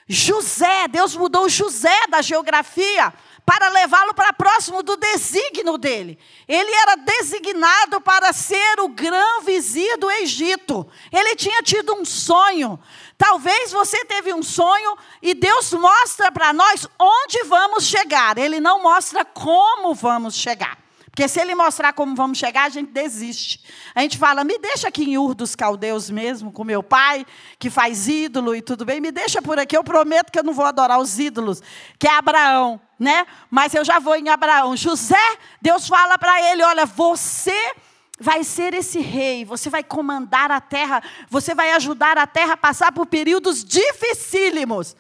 José, 0.09 0.88
Deus 0.88 1.14
mudou 1.14 1.49
José 1.49 2.07
da 2.09 2.23
geografia 2.23 3.12
para 3.45 3.69
levá-lo 3.69 4.14
para 4.14 4.33
próximo 4.33 4.83
do 4.83 4.97
desígnio 4.97 5.78
dele. 5.78 6.19
Ele 6.47 6.71
era 6.71 6.97
designado 6.97 8.00
para 8.00 8.33
ser 8.33 8.81
o 8.81 8.88
grão 8.88 9.43
vizir 9.43 9.97
do 9.99 10.11
Egito. 10.11 10.87
Ele 11.12 11.37
tinha 11.37 11.62
tido 11.62 11.95
um 11.95 12.05
sonho. 12.05 12.81
Talvez 13.17 13.71
você 13.71 14.05
teve 14.07 14.33
um 14.35 14.43
sonho 14.43 14.97
e 15.23 15.35
Deus 15.35 15.73
mostra 15.73 16.33
para 16.33 16.52
nós 16.52 16.88
onde 16.99 17.45
vamos 17.45 17.85
chegar. 17.85 18.38
Ele 18.38 18.61
não 18.61 18.83
mostra 18.83 19.25
como 19.25 19.95
vamos 19.95 20.35
chegar. 20.35 20.88
Porque 21.18 21.26
se 21.26 21.40
ele 21.40 21.52
mostrar 21.56 21.92
como 21.94 22.14
vamos 22.14 22.38
chegar, 22.38 22.66
a 22.66 22.68
gente 22.68 22.92
desiste. 22.92 23.60
A 23.92 24.02
gente 24.02 24.16
fala, 24.16 24.44
me 24.44 24.56
deixa 24.56 24.87
aqui 24.87 25.02
em 25.02 25.18
Ur 25.18 25.34
dos 25.34 25.56
Caldeus 25.56 26.08
mesmo, 26.08 26.52
com 26.52 26.62
meu 26.62 26.80
pai, 26.80 27.26
que 27.58 27.68
faz 27.68 28.06
ídolo 28.06 28.54
e 28.54 28.62
tudo 28.62 28.84
bem, 28.84 29.00
me 29.00 29.10
deixa 29.10 29.42
por 29.42 29.58
aqui, 29.58 29.76
eu 29.76 29.82
prometo 29.82 30.30
que 30.30 30.38
eu 30.38 30.44
não 30.44 30.52
vou 30.52 30.64
adorar 30.64 31.00
os 31.00 31.18
ídolos, 31.18 31.60
que 31.98 32.06
é 32.06 32.12
Abraão, 32.12 32.80
né? 32.96 33.26
Mas 33.50 33.75
eu 33.75 33.84
já 33.84 33.98
vou 33.98 34.14
em 34.14 34.28
Abraão. 34.28 34.76
José, 34.76 35.16
Deus 35.60 35.88
fala 35.88 36.16
para 36.16 36.40
ele: 36.52 36.62
olha, 36.62 36.87
você 36.87 37.72
vai 38.20 38.44
ser 38.44 38.72
esse 38.72 39.00
rei, 39.00 39.44
você 39.44 39.68
vai 39.68 39.82
comandar 39.82 40.52
a 40.52 40.60
terra, 40.60 41.02
você 41.28 41.52
vai 41.52 41.72
ajudar 41.72 42.16
a 42.16 42.28
terra 42.28 42.52
a 42.52 42.56
passar 42.56 42.92
por 42.92 43.06
períodos 43.06 43.64
dificílimos. 43.64 44.94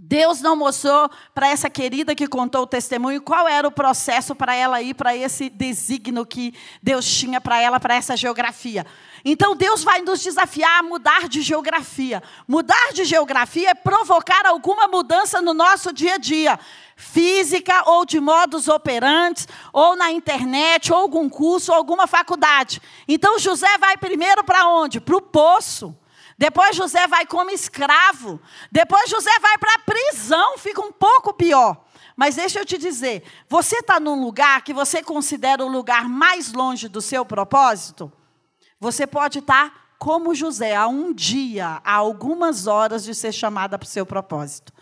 Deus 0.00 0.40
não 0.40 0.54
mostrou 0.54 1.10
para 1.34 1.48
essa 1.48 1.68
querida 1.68 2.14
que 2.14 2.28
contou 2.28 2.62
o 2.62 2.66
testemunho 2.66 3.20
qual 3.20 3.48
era 3.48 3.66
o 3.66 3.72
processo 3.72 4.32
para 4.32 4.54
ela 4.54 4.80
ir 4.80 4.94
para 4.94 5.16
esse 5.16 5.50
desígnio 5.50 6.24
que 6.24 6.54
Deus 6.80 7.04
tinha 7.04 7.40
para 7.40 7.60
ela, 7.60 7.80
para 7.80 7.96
essa 7.96 8.16
geografia. 8.16 8.86
Então 9.24 9.56
Deus 9.56 9.82
vai 9.82 10.00
nos 10.00 10.22
desafiar 10.22 10.78
a 10.78 10.82
mudar 10.84 11.28
de 11.28 11.42
geografia. 11.42 12.22
Mudar 12.46 12.92
de 12.92 13.04
geografia 13.04 13.70
é 13.70 13.74
provocar 13.74 14.46
alguma 14.46 14.86
mudança 14.86 15.42
no 15.42 15.52
nosso 15.52 15.92
dia 15.92 16.14
a 16.14 16.18
dia, 16.18 16.60
física 16.94 17.82
ou 17.90 18.04
de 18.04 18.20
modos 18.20 18.68
operantes, 18.68 19.48
ou 19.72 19.96
na 19.96 20.12
internet, 20.12 20.92
ou 20.92 21.00
algum 21.00 21.28
curso, 21.28 21.72
ou 21.72 21.76
alguma 21.76 22.06
faculdade. 22.06 22.80
Então 23.08 23.36
José 23.36 23.76
vai 23.78 23.96
primeiro 23.96 24.44
para 24.44 24.68
onde? 24.68 25.00
Para 25.00 25.16
o 25.16 25.20
poço. 25.20 25.92
Depois 26.38 26.76
José 26.76 27.08
vai 27.08 27.26
como 27.26 27.50
escravo. 27.50 28.40
Depois 28.70 29.10
José 29.10 29.36
vai 29.40 29.58
para 29.58 29.74
a 29.74 29.78
prisão, 29.80 30.56
fica 30.56 30.80
um 30.80 30.92
pouco 30.92 31.34
pior. 31.34 31.84
Mas 32.16 32.36
deixa 32.36 32.60
eu 32.60 32.64
te 32.64 32.78
dizer, 32.78 33.24
você 33.48 33.78
está 33.78 33.98
num 33.98 34.22
lugar 34.22 34.62
que 34.62 34.72
você 34.72 35.02
considera 35.02 35.64
o 35.64 35.68
lugar 35.68 36.08
mais 36.08 36.52
longe 36.52 36.88
do 36.88 37.00
seu 37.00 37.24
propósito? 37.24 38.12
Você 38.80 39.06
pode 39.06 39.40
estar 39.40 39.70
tá 39.70 39.76
como 39.98 40.34
José, 40.34 40.76
a 40.76 40.86
um 40.86 41.12
dia, 41.12 41.80
a 41.84 41.94
algumas 41.94 42.68
horas 42.68 43.02
de 43.02 43.14
ser 43.14 43.32
chamada 43.32 43.76
para 43.76 43.86
o 43.86 43.90
seu 43.90 44.06
propósito. 44.06 44.72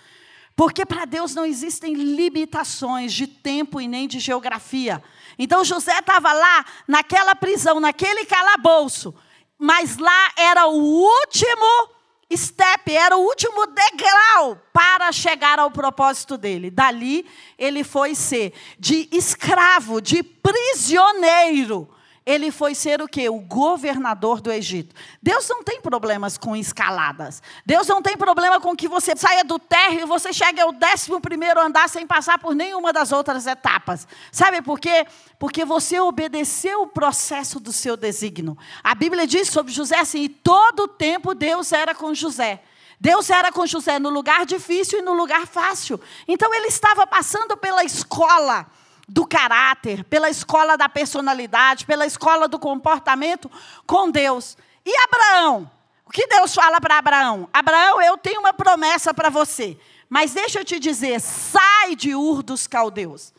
Porque 0.54 0.84
para 0.84 1.04
Deus 1.04 1.34
não 1.34 1.44
existem 1.44 1.94
limitações 1.94 3.12
de 3.12 3.26
tempo 3.26 3.80
e 3.80 3.88
nem 3.88 4.06
de 4.06 4.18
geografia. 4.18 5.02
Então 5.38 5.64
José 5.64 5.98
estava 5.98 6.32
lá, 6.32 6.64
naquela 6.86 7.34
prisão, 7.34 7.80
naquele 7.80 8.24
calabouço, 8.24 9.14
mas 9.58 9.98
lá 9.98 10.32
era 10.36 10.66
o 10.66 10.78
último 10.78 11.90
step, 12.34 12.92
era 12.92 13.16
o 13.16 13.20
último 13.20 13.66
degrau 13.66 14.60
para 14.72 15.12
chegar 15.12 15.58
ao 15.58 15.70
propósito 15.70 16.36
dele. 16.36 16.70
Dali, 16.70 17.26
ele 17.58 17.84
foi 17.84 18.14
ser 18.14 18.52
de 18.78 19.08
escravo, 19.12 20.00
de 20.00 20.22
prisioneiro 20.22 21.88
ele 22.26 22.50
foi 22.50 22.74
ser 22.74 23.00
o 23.00 23.06
quê? 23.06 23.28
O 23.28 23.38
governador 23.38 24.40
do 24.40 24.50
Egito. 24.50 24.92
Deus 25.22 25.48
não 25.48 25.62
tem 25.62 25.80
problemas 25.80 26.36
com 26.36 26.56
escaladas. 26.56 27.40
Deus 27.64 27.86
não 27.86 28.02
tem 28.02 28.16
problema 28.16 28.60
com 28.60 28.74
que 28.74 28.88
você 28.88 29.14
saia 29.14 29.44
do 29.44 29.60
térreo 29.60 30.00
e 30.00 30.06
você 30.06 30.32
chegue 30.32 30.60
ao 30.60 30.72
décimo 30.72 31.20
primeiro 31.20 31.60
andar 31.60 31.88
sem 31.88 32.04
passar 32.04 32.40
por 32.40 32.52
nenhuma 32.52 32.92
das 32.92 33.12
outras 33.12 33.46
etapas. 33.46 34.08
Sabe 34.32 34.60
por 34.60 34.80
quê? 34.80 35.06
Porque 35.38 35.64
você 35.64 36.00
obedeceu 36.00 36.82
o 36.82 36.88
processo 36.88 37.60
do 37.60 37.72
seu 37.72 37.96
designo. 37.96 38.58
A 38.82 38.92
Bíblia 38.92 39.24
diz 39.24 39.48
sobre 39.48 39.72
José 39.72 40.00
assim, 40.00 40.22
e 40.22 40.28
todo 40.28 40.80
o 40.80 40.88
tempo 40.88 41.32
Deus 41.32 41.70
era 41.70 41.94
com 41.94 42.12
José. 42.12 42.60
Deus 42.98 43.30
era 43.30 43.52
com 43.52 43.64
José 43.66 44.00
no 44.00 44.10
lugar 44.10 44.44
difícil 44.44 44.98
e 44.98 45.02
no 45.02 45.12
lugar 45.12 45.46
fácil. 45.46 46.00
Então 46.26 46.52
ele 46.52 46.66
estava 46.66 47.06
passando 47.06 47.56
pela 47.56 47.84
escola 47.84 48.66
do 49.08 49.26
caráter, 49.26 50.04
pela 50.04 50.28
escola 50.28 50.76
da 50.76 50.88
personalidade, 50.88 51.86
pela 51.86 52.06
escola 52.06 52.48
do 52.48 52.58
comportamento 52.58 53.50
com 53.86 54.10
Deus. 54.10 54.56
E 54.84 54.96
Abraão? 55.04 55.70
O 56.04 56.10
que 56.10 56.26
Deus 56.26 56.54
fala 56.54 56.80
para 56.80 56.98
Abraão? 56.98 57.48
Abraão, 57.52 58.00
eu 58.00 58.16
tenho 58.16 58.40
uma 58.40 58.52
promessa 58.52 59.12
para 59.12 59.30
você. 59.30 59.78
Mas 60.08 60.34
deixa 60.34 60.60
eu 60.60 60.64
te 60.64 60.78
dizer, 60.78 61.20
sai 61.20 61.96
de 61.96 62.14
Ur 62.14 62.42
dos 62.42 62.66
Caldeus. 62.66 63.32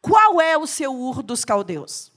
Qual 0.00 0.40
é 0.40 0.56
o 0.56 0.66
seu 0.66 0.94
Ur 0.94 1.22
dos 1.22 1.44
Caldeus? 1.44 2.10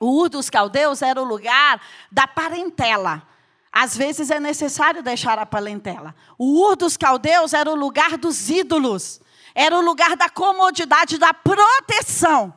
O 0.00 0.20
Ur 0.20 0.30
dos 0.30 0.48
Caldeus 0.48 1.02
era 1.02 1.20
o 1.20 1.24
lugar 1.24 1.80
da 2.10 2.26
parentela. 2.26 3.22
Às 3.70 3.96
vezes 3.96 4.30
é 4.30 4.40
necessário 4.40 5.02
deixar 5.02 5.38
a 5.38 5.46
parentela. 5.46 6.14
O 6.38 6.66
Ur 6.66 6.74
dos 6.74 6.96
Caldeus 6.96 7.52
era 7.52 7.70
o 7.70 7.74
lugar 7.74 8.16
dos 8.16 8.48
ídolos. 8.48 9.20
Era 9.54 9.76
o 9.76 9.80
lugar 9.80 10.16
da 10.16 10.28
comodidade, 10.28 11.18
da 11.18 11.32
proteção. 11.34 12.54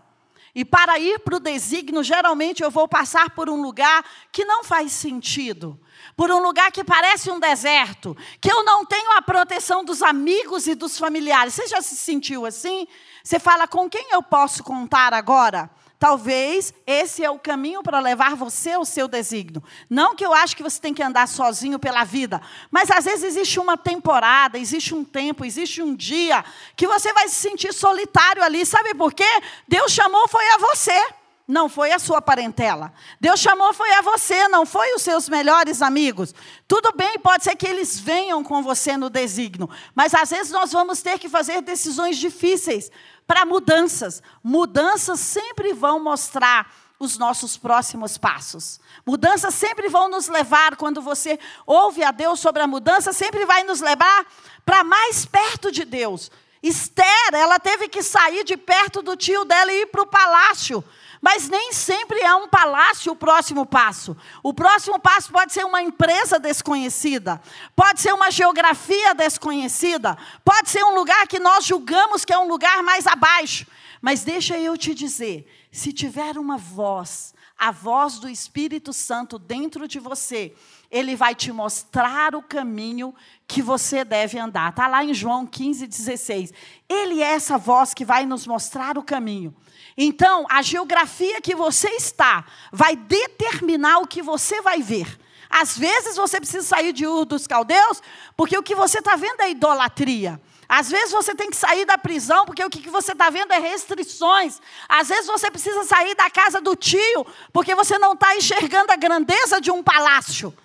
E 0.55 0.63
para 0.63 0.99
ir 0.99 1.19
para 1.19 1.35
o 1.35 1.39
desígnio, 1.39 2.03
geralmente 2.03 2.61
eu 2.61 2.69
vou 2.69 2.87
passar 2.87 3.31
por 3.31 3.49
um 3.49 3.59
lugar 3.59 4.05
que 4.31 4.45
não 4.45 4.63
faz 4.63 4.91
sentido. 4.91 5.79
Por 6.15 6.29
um 6.29 6.43
lugar 6.43 6.71
que 6.71 6.83
parece 6.83 7.31
um 7.31 7.39
deserto, 7.39 8.15
que 8.39 8.51
eu 8.51 8.63
não 8.63 8.85
tenho 8.85 9.17
a 9.17 9.21
proteção 9.21 9.83
dos 9.83 10.03
amigos 10.03 10.67
e 10.67 10.75
dos 10.75 10.97
familiares. 10.97 11.55
Você 11.55 11.67
já 11.67 11.81
se 11.81 11.95
sentiu 11.95 12.45
assim? 12.45 12.87
Você 13.23 13.39
fala, 13.39 13.67
com 13.67 13.89
quem 13.89 14.11
eu 14.11 14.21
posso 14.21 14.63
contar 14.63 15.11
agora? 15.11 15.71
Talvez 16.03 16.73
esse 16.85 17.23
é 17.23 17.31
o 17.31 17.39
caminho 17.39 17.81
para 17.81 17.97
levar 17.97 18.35
você 18.35 18.73
ao 18.73 18.83
seu 18.83 19.07
desígnio. 19.07 19.63
Não 19.89 20.13
que 20.13 20.25
eu 20.25 20.33
acho 20.33 20.53
que 20.53 20.61
você 20.61 20.77
tem 20.77 20.93
que 20.93 21.01
andar 21.01 21.29
sozinho 21.29 21.79
pela 21.79 22.03
vida, 22.03 22.41
mas 22.69 22.91
às 22.91 23.05
vezes 23.05 23.23
existe 23.23 23.57
uma 23.57 23.77
temporada, 23.77 24.59
existe 24.59 24.93
um 24.93 25.05
tempo, 25.05 25.45
existe 25.45 25.81
um 25.81 25.95
dia 25.95 26.43
que 26.75 26.85
você 26.85 27.13
vai 27.13 27.29
se 27.29 27.35
sentir 27.35 27.73
solitário 27.73 28.43
ali. 28.43 28.65
Sabe 28.65 28.93
por 28.93 29.13
quê? 29.13 29.23
Deus 29.65 29.93
chamou 29.93 30.27
foi 30.27 30.45
a 30.49 30.57
você. 30.57 31.05
Não 31.47 31.67
foi 31.67 31.91
a 31.91 31.99
sua 31.99 32.21
parentela. 32.21 32.93
Deus 33.19 33.39
chamou 33.39 33.73
foi 33.73 33.91
a 33.93 34.01
você, 34.01 34.47
não 34.47 34.65
foi 34.65 34.93
os 34.95 35.01
seus 35.01 35.27
melhores 35.27 35.81
amigos. 35.81 36.33
Tudo 36.67 36.93
bem, 36.95 37.19
pode 37.19 37.43
ser 37.43 37.55
que 37.55 37.67
eles 37.67 37.99
venham 37.99 38.43
com 38.43 38.63
você 38.63 38.95
no 38.95 39.09
desígnio, 39.09 39.69
mas 39.93 40.13
às 40.13 40.29
vezes 40.29 40.51
nós 40.51 40.71
vamos 40.71 41.01
ter 41.01 41.19
que 41.19 41.27
fazer 41.27 41.61
decisões 41.61 42.17
difíceis 42.17 42.89
para 43.25 43.45
mudanças. 43.45 44.21
Mudanças 44.43 45.19
sempre 45.19 45.73
vão 45.73 46.03
mostrar 46.03 46.71
os 46.99 47.17
nossos 47.17 47.57
próximos 47.57 48.17
passos. 48.17 48.79
Mudanças 49.05 49.53
sempre 49.53 49.89
vão 49.89 50.09
nos 50.09 50.27
levar, 50.27 50.75
quando 50.75 51.01
você 51.01 51.39
ouve 51.65 52.03
a 52.03 52.11
Deus 52.11 52.39
sobre 52.39 52.61
a 52.61 52.67
mudança, 52.67 53.11
sempre 53.11 53.45
vai 53.45 53.63
nos 53.63 53.81
levar 53.81 54.25
para 54.65 54.83
mais 54.83 55.25
perto 55.25 55.71
de 55.71 55.83
Deus. 55.83 56.31
Esther, 56.61 57.33
ela 57.33 57.59
teve 57.59 57.89
que 57.89 58.01
sair 58.01 58.45
de 58.45 58.55
perto 58.55 59.01
do 59.01 59.17
tio 59.17 59.43
dela 59.43 59.71
e 59.71 59.81
ir 59.81 59.87
para 59.87 60.01
o 60.01 60.07
palácio. 60.07 60.83
Mas 61.23 61.47
nem 61.47 61.71
sempre 61.71 62.19
é 62.19 62.35
um 62.35 62.49
palácio 62.49 63.13
o 63.13 63.15
próximo 63.15 63.65
passo. 63.65 64.17
O 64.43 64.53
próximo 64.53 64.99
passo 64.99 65.31
pode 65.31 65.53
ser 65.53 65.63
uma 65.63 65.81
empresa 65.81 66.37
desconhecida, 66.37 67.41
pode 67.73 68.01
ser 68.01 68.13
uma 68.13 68.29
geografia 68.29 69.15
desconhecida, 69.15 70.17
pode 70.43 70.69
ser 70.69 70.83
um 70.83 70.93
lugar 70.93 71.25
que 71.25 71.39
nós 71.39 71.63
julgamos 71.63 72.25
que 72.25 72.33
é 72.33 72.37
um 72.37 72.49
lugar 72.49 72.83
mais 72.83 73.07
abaixo. 73.07 73.65
Mas 74.01 74.25
deixa 74.25 74.59
eu 74.59 74.77
te 74.77 74.93
dizer: 74.93 75.47
se 75.71 75.93
tiver 75.93 76.37
uma 76.37 76.57
voz, 76.57 77.33
a 77.57 77.71
voz 77.71 78.19
do 78.19 78.27
Espírito 78.27 78.91
Santo 78.91 79.39
dentro 79.39 79.87
de 79.87 79.99
você, 79.99 80.53
ele 80.93 81.15
vai 81.15 81.33
te 81.33 81.51
mostrar 81.51 82.35
o 82.35 82.43
caminho 82.43 83.15
que 83.47 83.63
você 83.63 84.05
deve 84.05 84.37
andar. 84.37 84.69
Está 84.69 84.87
lá 84.87 85.03
em 85.03 85.11
João 85.11 85.43
15, 85.43 85.87
16. 85.87 86.53
Ele 86.87 87.19
é 87.19 87.33
essa 87.33 87.57
voz 87.57 87.95
que 87.95 88.05
vai 88.05 88.27
nos 88.27 88.45
mostrar 88.45 88.95
o 88.95 89.03
caminho. 89.03 89.55
Então, 89.97 90.45
a 90.47 90.61
geografia 90.61 91.41
que 91.41 91.55
você 91.55 91.89
está 91.89 92.45
vai 92.71 92.95
determinar 92.95 93.97
o 93.97 94.07
que 94.07 94.21
você 94.21 94.61
vai 94.61 94.83
ver. 94.83 95.19
Às 95.49 95.75
vezes 95.75 96.15
você 96.15 96.39
precisa 96.39 96.63
sair 96.63 96.93
de 96.93 97.07
Ur 97.07 97.25
dos 97.25 97.47
Caldeus, 97.47 97.99
porque 98.37 98.55
o 98.55 98.63
que 98.63 98.75
você 98.75 98.99
está 98.99 99.15
vendo 99.15 99.41
é 99.41 99.49
idolatria. 99.49 100.39
Às 100.69 100.91
vezes 100.91 101.11
você 101.11 101.33
tem 101.33 101.49
que 101.49 101.57
sair 101.57 101.85
da 101.85 101.97
prisão, 101.97 102.45
porque 102.45 102.63
o 102.63 102.69
que 102.69 102.89
você 102.89 103.13
está 103.13 103.31
vendo 103.31 103.51
é 103.51 103.59
restrições. 103.59 104.61
Às 104.87 105.09
vezes 105.09 105.25
você 105.25 105.49
precisa 105.49 105.83
sair 105.83 106.15
da 106.15 106.29
casa 106.29 106.61
do 106.61 106.75
tio, 106.75 107.25
porque 107.51 107.73
você 107.73 107.97
não 107.97 108.13
está 108.13 108.35
enxergando 108.35 108.91
a 108.91 108.95
grandeza 108.95 109.59
de 109.59 109.71
um 109.71 109.81
palácio. 109.81 110.55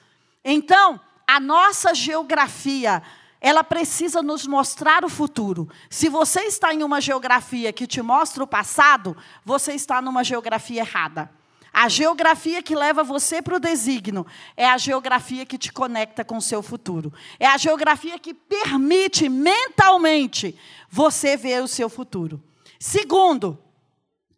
Então, 0.44 1.00
a 1.26 1.38
nossa 1.38 1.94
geografia 1.94 3.02
ela 3.40 3.62
precisa 3.62 4.22
nos 4.22 4.46
mostrar 4.46 5.04
o 5.04 5.08
futuro. 5.08 5.68
Se 5.88 6.08
você 6.08 6.40
está 6.42 6.74
em 6.74 6.82
uma 6.82 7.00
geografia 7.00 7.72
que 7.72 7.86
te 7.86 8.02
mostra 8.02 8.42
o 8.42 8.46
passado, 8.46 9.16
você 9.44 9.74
está 9.74 10.02
numa 10.02 10.24
geografia 10.24 10.80
errada. 10.80 11.30
A 11.72 11.88
geografia 11.88 12.62
que 12.62 12.74
leva 12.74 13.04
você 13.04 13.40
para 13.40 13.54
o 13.54 13.60
desígnio 13.60 14.26
é 14.56 14.68
a 14.68 14.78
geografia 14.78 15.46
que 15.46 15.56
te 15.56 15.72
conecta 15.72 16.24
com 16.24 16.38
o 16.38 16.42
seu 16.42 16.62
futuro. 16.62 17.12
É 17.38 17.46
a 17.46 17.56
geografia 17.56 18.18
que 18.18 18.34
permite 18.34 19.28
mentalmente 19.28 20.58
você 20.90 21.36
ver 21.36 21.62
o 21.62 21.68
seu 21.68 21.88
futuro. 21.88 22.42
Segundo, 22.80 23.56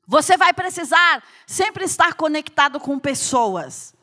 você 0.07 0.37
vai 0.37 0.53
precisar 0.53 1.23
sempre 1.47 1.85
estar 1.85 2.15
conectado 2.15 2.79
com 2.79 2.99
pessoas. 2.99 3.95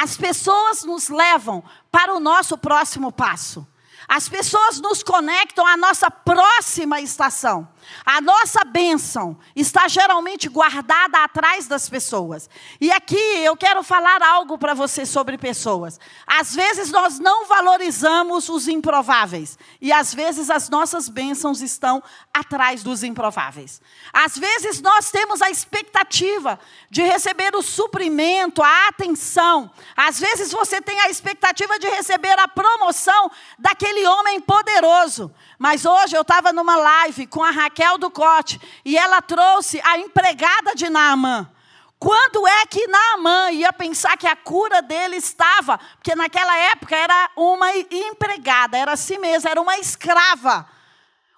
As 0.00 0.16
pessoas 0.16 0.84
nos 0.84 1.08
levam 1.08 1.64
para 1.90 2.14
o 2.14 2.20
nosso 2.20 2.56
próximo 2.56 3.10
passo. 3.10 3.66
As 4.06 4.28
pessoas 4.28 4.80
nos 4.80 5.02
conectam 5.02 5.66
à 5.66 5.76
nossa 5.76 6.08
próxima 6.08 7.00
estação. 7.00 7.68
A 8.04 8.20
nossa 8.20 8.64
bênção 8.64 9.38
está 9.54 9.88
geralmente 9.88 10.48
guardada 10.48 11.22
atrás 11.24 11.66
das 11.66 11.88
pessoas. 11.88 12.48
E 12.80 12.90
aqui 12.90 13.16
eu 13.16 13.56
quero 13.56 13.82
falar 13.82 14.22
algo 14.22 14.58
para 14.58 14.74
você 14.74 15.04
sobre 15.04 15.36
pessoas. 15.36 15.98
Às 16.26 16.54
vezes 16.54 16.90
nós 16.90 17.18
não 17.18 17.46
valorizamos 17.46 18.48
os 18.48 18.68
improváveis. 18.68 19.58
E 19.80 19.92
às 19.92 20.14
vezes 20.14 20.50
as 20.50 20.68
nossas 20.68 21.08
bênçãos 21.08 21.60
estão 21.60 22.02
atrás 22.32 22.82
dos 22.82 23.02
improváveis. 23.02 23.80
Às 24.12 24.36
vezes 24.36 24.80
nós 24.80 25.10
temos 25.10 25.42
a 25.42 25.50
expectativa 25.50 26.58
de 26.90 27.02
receber 27.02 27.54
o 27.54 27.62
suprimento, 27.62 28.62
a 28.62 28.88
atenção. 28.88 29.70
Às 29.96 30.18
vezes 30.18 30.52
você 30.52 30.80
tem 30.80 30.98
a 31.00 31.10
expectativa 31.10 31.78
de 31.78 31.88
receber 31.88 32.38
a 32.38 32.48
promoção 32.48 33.30
daquele 33.58 34.06
homem 34.06 34.40
poderoso. 34.40 35.32
Mas 35.58 35.84
hoje 35.84 36.16
eu 36.16 36.22
estava 36.22 36.52
numa 36.52 36.76
live 36.76 37.26
com 37.26 37.42
a 37.42 37.50
Raquel 37.50 37.98
do 37.98 38.10
Cote 38.10 38.60
e 38.84 38.96
ela 38.96 39.20
trouxe 39.20 39.80
a 39.84 39.98
empregada 39.98 40.74
de 40.74 40.88
Naamã. 40.88 41.50
Quando 41.98 42.46
é 42.46 42.64
que 42.64 42.86
Naamã 42.86 43.50
ia 43.50 43.72
pensar 43.72 44.16
que 44.16 44.26
a 44.28 44.36
cura 44.36 44.80
dele 44.80 45.16
estava? 45.16 45.78
Porque 45.96 46.14
naquela 46.14 46.56
época 46.56 46.94
era 46.94 47.30
uma 47.36 47.76
empregada, 47.76 48.78
era 48.78 48.92
assim 48.92 49.18
mesmo, 49.18 49.48
era 49.48 49.60
uma 49.60 49.78
escrava. 49.78 50.68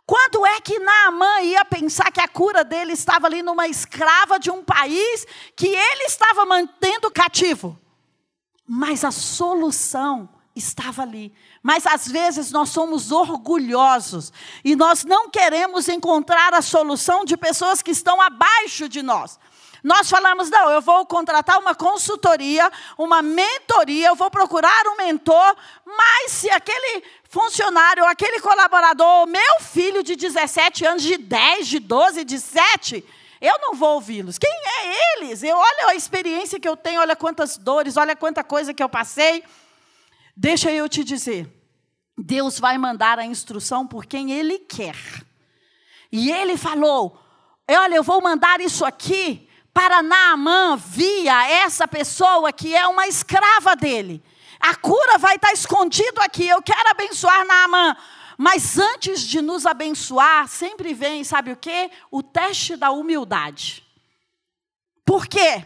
Quando 0.04 0.44
é 0.44 0.60
que 0.60 0.78
Naamã 0.78 1.40
ia 1.40 1.64
pensar 1.64 2.10
que 2.12 2.20
a 2.20 2.28
cura 2.28 2.62
dele 2.62 2.92
estava 2.92 3.26
ali 3.26 3.42
numa 3.42 3.68
escrava 3.68 4.38
de 4.38 4.50
um 4.50 4.62
país 4.62 5.26
que 5.56 5.68
ele 5.68 6.04
estava 6.04 6.44
mantendo 6.44 7.10
cativo? 7.10 7.78
Mas 8.66 9.02
a 9.02 9.10
solução 9.10 10.28
estava 10.54 11.02
ali. 11.02 11.32
Mas 11.62 11.86
às 11.86 12.08
vezes 12.08 12.50
nós 12.50 12.70
somos 12.70 13.12
orgulhosos 13.12 14.32
e 14.64 14.74
nós 14.74 15.04
não 15.04 15.30
queremos 15.30 15.88
encontrar 15.88 16.54
a 16.54 16.62
solução 16.62 17.24
de 17.24 17.36
pessoas 17.36 17.82
que 17.82 17.90
estão 17.90 18.20
abaixo 18.20 18.88
de 18.88 19.02
nós. 19.02 19.38
Nós 19.82 20.10
falamos, 20.10 20.50
não, 20.50 20.70
eu 20.70 20.82
vou 20.82 21.06
contratar 21.06 21.58
uma 21.58 21.74
consultoria, 21.74 22.70
uma 22.98 23.22
mentoria, 23.22 24.08
eu 24.08 24.14
vou 24.14 24.30
procurar 24.30 24.86
um 24.88 24.96
mentor, 24.96 25.56
mas 25.86 26.32
se 26.32 26.50
aquele 26.50 27.02
funcionário, 27.30 28.04
aquele 28.04 28.40
colaborador, 28.40 29.26
meu 29.26 29.60
filho 29.60 30.02
de 30.02 30.16
17 30.16 30.84
anos, 30.84 31.02
de 31.02 31.16
10, 31.16 31.66
de 31.66 31.78
12, 31.78 32.24
de 32.24 32.38
7, 32.38 33.04
eu 33.40 33.54
não 33.60 33.74
vou 33.74 33.94
ouvi-los. 33.94 34.36
Quem 34.36 34.50
é 34.50 35.16
eles? 35.16 35.42
Eu 35.42 35.56
olha 35.56 35.88
a 35.88 35.94
experiência 35.94 36.60
que 36.60 36.68
eu 36.68 36.76
tenho, 36.76 37.00
olha 37.00 37.16
quantas 37.16 37.56
dores, 37.56 37.96
olha 37.96 38.14
quanta 38.14 38.44
coisa 38.44 38.74
que 38.74 38.82
eu 38.82 38.88
passei. 38.88 39.42
Deixa 40.42 40.72
eu 40.72 40.88
te 40.88 41.04
dizer, 41.04 41.54
Deus 42.16 42.58
vai 42.58 42.78
mandar 42.78 43.18
a 43.18 43.26
instrução 43.26 43.86
por 43.86 44.06
quem 44.06 44.32
Ele 44.32 44.58
quer. 44.58 44.96
E 46.10 46.32
Ele 46.32 46.56
falou: 46.56 47.20
Olha, 47.68 47.96
eu 47.96 48.02
vou 48.02 48.22
mandar 48.22 48.58
isso 48.58 48.82
aqui 48.82 49.46
para 49.70 50.00
Naamã 50.00 50.78
via 50.78 51.46
essa 51.46 51.86
pessoa 51.86 52.50
que 52.54 52.74
é 52.74 52.86
uma 52.86 53.06
escrava 53.06 53.76
dele. 53.76 54.24
A 54.58 54.74
cura 54.74 55.18
vai 55.18 55.36
estar 55.36 55.52
escondido 55.52 56.22
aqui. 56.22 56.48
Eu 56.48 56.62
quero 56.62 56.88
abençoar 56.88 57.46
Naamã. 57.46 57.94
Mas 58.38 58.78
antes 58.78 59.20
de 59.20 59.42
nos 59.42 59.66
abençoar, 59.66 60.48
sempre 60.48 60.94
vem, 60.94 61.22
sabe 61.22 61.52
o 61.52 61.56
quê? 61.56 61.90
O 62.10 62.22
teste 62.22 62.76
da 62.76 62.90
humildade. 62.90 63.86
Por 65.04 65.26
quê? 65.26 65.62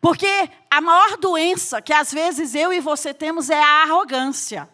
Porque 0.00 0.48
a 0.70 0.80
maior 0.80 1.16
doença 1.16 1.82
que 1.82 1.92
às 1.92 2.12
vezes 2.12 2.54
eu 2.54 2.72
e 2.72 2.80
você 2.80 3.12
temos 3.12 3.50
é 3.50 3.60
a 3.60 3.82
arrogância. 3.82 4.68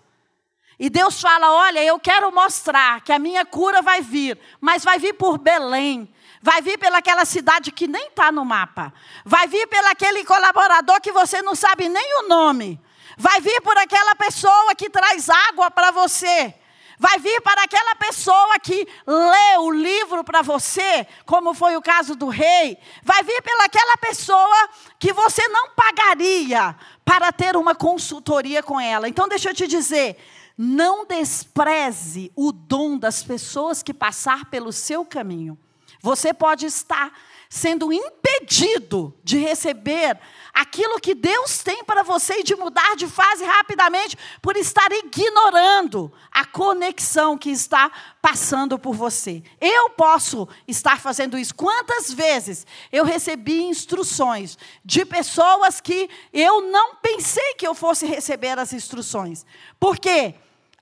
E 0.79 0.91
Deus 0.91 1.21
fala: 1.21 1.51
Olha, 1.53 1.83
eu 1.83 1.99
quero 1.99 2.31
mostrar 2.33 3.01
que 3.01 3.13
a 3.13 3.19
minha 3.19 3.47
cura 3.47 3.81
vai 3.81 4.03
vir, 4.03 4.39
mas 4.61 4.85
vai 4.85 4.99
vir 4.99 5.15
por 5.15 5.39
Belém, 5.39 6.13
vai 6.43 6.61
vir 6.61 6.79
pelaquela 6.79 7.25
cidade 7.25 7.73
que 7.73 7.89
nem 7.89 8.09
está 8.09 8.31
no 8.31 8.45
mapa, 8.45 8.93
vai 9.25 9.47
vir 9.47 9.67
pelaquele 9.69 10.25
colaborador 10.25 11.01
que 11.01 11.13
você 11.13 11.41
não 11.41 11.55
sabe 11.55 11.89
nem 11.89 12.21
o 12.21 12.29
nome, 12.29 12.79
vai 13.17 13.41
vir 13.41 13.63
por 13.63 13.77
aquela 13.79 14.15
pessoa 14.15 14.75
que 14.75 14.91
traz 14.91 15.31
água 15.31 15.71
para 15.71 15.91
você, 15.91 16.55
Vai 16.99 17.19
vir 17.19 17.41
para 17.43 17.63
aquela 17.63 17.95
pessoa 17.97 18.59
que 18.59 18.89
lê 19.07 19.59
o 19.59 19.71
livro 19.71 20.25
para 20.25 20.41
você, 20.41 21.07
como 21.27 21.53
foi 21.53 21.77
o 21.77 21.83
caso 21.83 22.17
do 22.17 22.29
rei. 22.29 22.79
Vai 23.03 23.23
vir 23.23 23.43
pelaquela 23.43 23.97
pessoa 23.99 24.69
que 24.99 25.13
você 25.13 25.47
não 25.49 25.71
pagaria 25.71 26.75
para 27.05 27.31
ter 27.33 27.57
uma 27.57 27.75
consultoria 27.75 28.63
com 28.63 28.81
ela. 28.81 29.09
Então, 29.09 29.29
deixa 29.29 29.51
eu 29.51 29.55
te 29.55 29.67
dizer. 29.67 30.17
Não 30.57 31.05
despreze 31.05 32.33
o 32.35 32.51
dom 32.51 32.97
das 32.97 33.23
pessoas 33.23 33.83
que 33.83 33.93
passar 33.93 34.47
pelo 34.47 34.73
seu 34.73 35.05
caminho. 35.05 35.59
Você 36.01 36.33
pode 36.33 36.65
estar 36.65 37.13
sendo 37.57 37.90
impedido 37.90 39.14
de 39.25 39.38
receber 39.38 40.21
aquilo 40.53 41.01
que 41.01 41.14
Deus 41.14 41.59
tem 41.59 41.83
para 41.83 42.03
você 42.03 42.40
e 42.40 42.42
de 42.42 42.55
mudar 42.55 42.95
de 42.97 43.07
fase 43.07 43.45
rapidamente 43.45 44.16
por 44.42 44.57
estar 44.57 44.92
ignorando 44.92 46.12
a 46.31 46.45
conexão 46.45 47.37
que 47.38 47.49
está 47.49 47.90
passando 48.21 48.79
por 48.79 48.95
você. 48.95 49.42
Eu 49.59 49.88
posso 49.90 50.47
estar 50.69 51.01
fazendo 51.01 51.38
isso. 51.38 51.55
Quantas 51.55 52.12
vezes 52.12 52.66
eu 52.92 53.05
recebi 53.05 53.62
instruções 53.62 54.59
de 54.85 55.07
pessoas 55.07 55.81
que 55.81 56.11
eu 56.35 56.61
não 56.61 56.97
pensei 56.97 57.55
que 57.55 57.66
eu 57.66 57.75
fosse 57.75 58.05
receber 58.05 58.59
as 58.59 58.75
instruções? 58.75 59.47
Porque 59.81 60.35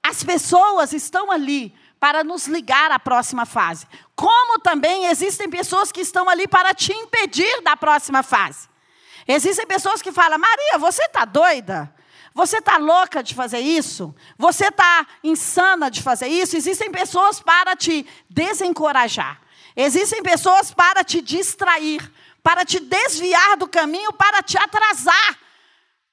as 0.03 0.25
pessoas 0.25 0.93
estão 0.93 1.31
ali 1.31 1.73
para 2.05 2.23
nos 2.23 2.47
ligar 2.47 2.93
à 2.93 2.99
próxima 2.99 3.47
fase. 3.47 3.87
Como 4.15 4.59
também 4.59 5.07
existem 5.07 5.49
pessoas 5.49 5.91
que 5.91 6.03
estão 6.03 6.29
ali 6.29 6.47
para 6.47 6.75
te 6.75 6.93
impedir 6.93 7.63
da 7.63 7.79
próxima 7.79 8.23
fase. 8.23 8.69
Existem 9.27 9.67
pessoas 9.67 10.03
que 10.03 10.13
falam: 10.13 10.39
Maria, 10.39 10.77
você 10.79 11.03
está 11.05 11.25
doida? 11.25 11.91
Você 12.35 12.59
está 12.59 12.77
louca 12.77 13.23
de 13.23 13.35
fazer 13.35 13.61
isso? 13.61 14.15
Você 14.37 14.67
está 14.67 15.07
insana 15.23 15.91
de 15.91 16.03
fazer 16.03 16.29
isso? 16.29 16.59
Existem 16.59 16.91
pessoas 16.91 17.41
para 17.41 17.75
te 17.75 18.07
desencorajar. 18.29 19.41
Existem 19.75 20.23
pessoas 20.23 20.71
para 20.71 21.03
te 21.03 21.23
distrair, 21.23 22.13
para 22.43 22.67
te 22.67 22.81
desviar 22.81 23.57
do 23.57 23.67
caminho, 23.67 24.13
para 24.13 24.43
te 24.43 24.59
atrasar. 24.59 25.39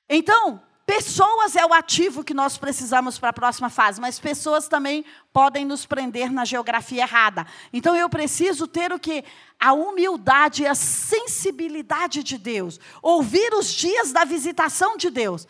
Então, 0.07 0.63
pessoas 0.91 1.55
é 1.55 1.65
o 1.65 1.73
ativo 1.73 2.21
que 2.21 2.33
nós 2.33 2.57
precisamos 2.57 3.17
para 3.17 3.29
a 3.29 3.33
próxima 3.33 3.69
fase, 3.69 4.01
mas 4.01 4.19
pessoas 4.19 4.67
também 4.67 5.05
podem 5.31 5.63
nos 5.63 5.85
prender 5.85 6.29
na 6.29 6.43
geografia 6.43 7.03
errada. 7.03 7.47
Então 7.71 7.95
eu 7.95 8.09
preciso 8.09 8.67
ter 8.67 8.91
o 8.91 8.99
que? 8.99 9.23
A 9.57 9.71
humildade 9.71 10.63
e 10.63 10.67
a 10.67 10.75
sensibilidade 10.75 12.21
de 12.23 12.37
Deus. 12.37 12.77
Ouvir 13.01 13.53
os 13.53 13.71
dias 13.71 14.11
da 14.11 14.25
visitação 14.25 14.97
de 14.97 15.09
Deus. 15.09 15.47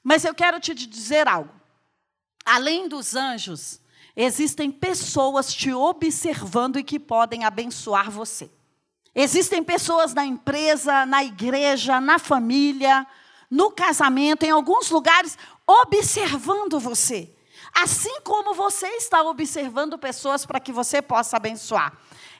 Mas 0.00 0.24
eu 0.24 0.32
quero 0.32 0.60
te 0.60 0.74
dizer 0.74 1.26
algo. 1.26 1.52
Além 2.44 2.86
dos 2.86 3.16
anjos, 3.16 3.80
existem 4.14 4.70
pessoas 4.70 5.52
te 5.52 5.72
observando 5.72 6.78
e 6.78 6.84
que 6.84 7.00
podem 7.00 7.44
abençoar 7.44 8.12
você. 8.12 8.48
Existem 9.12 9.60
pessoas 9.64 10.14
na 10.14 10.24
empresa, 10.24 11.04
na 11.04 11.24
igreja, 11.24 12.00
na 12.00 12.20
família, 12.20 13.04
no 13.52 13.70
casamento, 13.70 14.44
em 14.44 14.50
alguns 14.50 14.88
lugares, 14.88 15.36
observando 15.66 16.80
você. 16.80 17.30
Assim 17.74 18.22
como 18.22 18.54
você 18.54 18.86
está 18.96 19.22
observando 19.22 19.98
pessoas 19.98 20.46
para 20.46 20.58
que 20.58 20.72
você 20.72 21.02
possa 21.02 21.36
abençoar. 21.36 21.92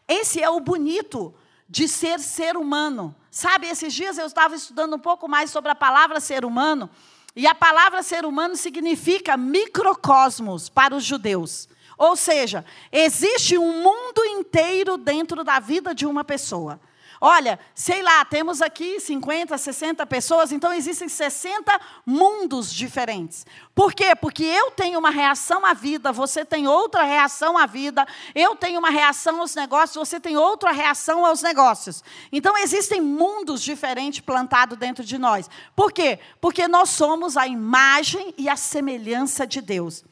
Esse 0.09 0.43
é 0.43 0.49
o 0.49 0.59
bonito 0.59 1.35
de 1.69 1.87
ser 1.87 2.19
ser 2.19 2.57
humano. 2.57 3.15
Sabe, 3.31 3.67
esses 3.67 3.93
dias 3.93 4.17
eu 4.17 4.25
estava 4.25 4.57
estudando 4.57 4.97
um 4.97 4.99
pouco 4.99 5.29
mais 5.29 5.51
sobre 5.51 5.71
a 5.71 5.75
palavra 5.75 6.19
ser 6.19 6.47
humano, 6.47 6.89
e 7.37 7.47
a 7.47 7.55
palavra 7.55 8.03
ser 8.03 8.25
humano 8.25 8.57
significa 8.57 9.37
microcosmos 9.37 10.71
para 10.71 10.97
os 10.97 11.05
judeus. 11.05 11.69
Ou 11.99 12.17
seja, 12.17 12.65
existe 12.91 13.59
um 13.59 13.83
mundo 13.83 14.25
inteiro 14.25 14.97
dentro 14.97 15.45
da 15.45 15.61
vida 15.61 15.95
de 15.95 16.07
uma 16.07 16.25
pessoa. 16.25 16.81
Olha, 17.25 17.57
sei 17.73 18.03
lá, 18.03 18.25
temos 18.25 18.61
aqui 18.61 18.99
50, 18.99 19.57
60 19.57 20.05
pessoas, 20.07 20.51
então 20.51 20.73
existem 20.73 21.09
60 21.09 21.81
mundos 22.05 22.75
diferentes. 22.75 23.47
Por 23.77 23.95
quê? 23.95 24.17
Porque 24.17 24.43
eu 24.43 24.73
tenho 24.73 24.99
uma 24.99 25.11
reação 25.11 25.65
à 25.65 25.73
vida, 25.73 26.11
você 26.11 26.45
tem 26.45 26.67
outra 26.67 27.05
reação 27.05 27.57
à 27.57 27.65
vida, 27.65 28.05
eu 28.35 28.57
tenho 28.57 28.81
uma 28.81 28.91
reação 28.91 29.39
aos 29.39 29.55
negócios, 29.55 30.09
você 30.09 30.19
tem 30.19 30.37
outra 30.37 30.73
reação 30.73 31.25
aos 31.25 31.43
negócios. 31.43 32.03
Então 32.33 32.59
existem 32.59 33.01
mundos 33.01 33.63
diferentes 33.63 34.19
plantados 34.19 34.77
dentro 34.77 35.05
de 35.05 35.17
nós. 35.17 35.49
Por 35.77 35.93
quê? 35.93 36.19
Porque 36.41 36.67
nós 36.67 36.91
somos 36.91 37.37
a 37.37 37.47
imagem 37.47 38.35
e 38.37 38.49
a 38.49 38.57
semelhança 38.57 39.47
de 39.47 39.61
Deus. 39.61 40.05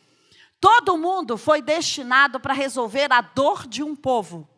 Todo 0.60 0.96
mundo 0.96 1.36
foi 1.36 1.60
destinado 1.60 2.38
para 2.38 2.54
resolver 2.54 3.12
a 3.12 3.20
dor 3.20 3.66
de 3.66 3.82
um 3.82 3.96
povo 3.96 4.48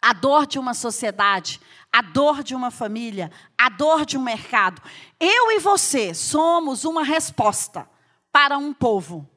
a 0.00 0.12
dor 0.12 0.46
de 0.46 0.58
uma 0.58 0.74
sociedade, 0.74 1.60
a 1.92 2.00
dor 2.00 2.42
de 2.42 2.54
uma 2.54 2.70
família, 2.70 3.30
a 3.58 3.68
dor 3.68 4.06
de 4.06 4.16
um 4.16 4.22
mercado. 4.22 4.80
Eu 5.18 5.52
e 5.52 5.58
você 5.58 6.14
somos 6.14 6.84
uma 6.84 7.02
resposta 7.02 7.88
para 8.32 8.56
um 8.56 8.72
povo. 8.72 9.28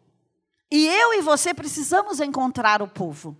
E 0.71 0.88
eu 0.88 1.13
e 1.13 1.21
você 1.21 1.54
precisamos 1.54 2.19
encontrar 2.19 2.82
o 2.82 2.88
povo. 2.88 3.38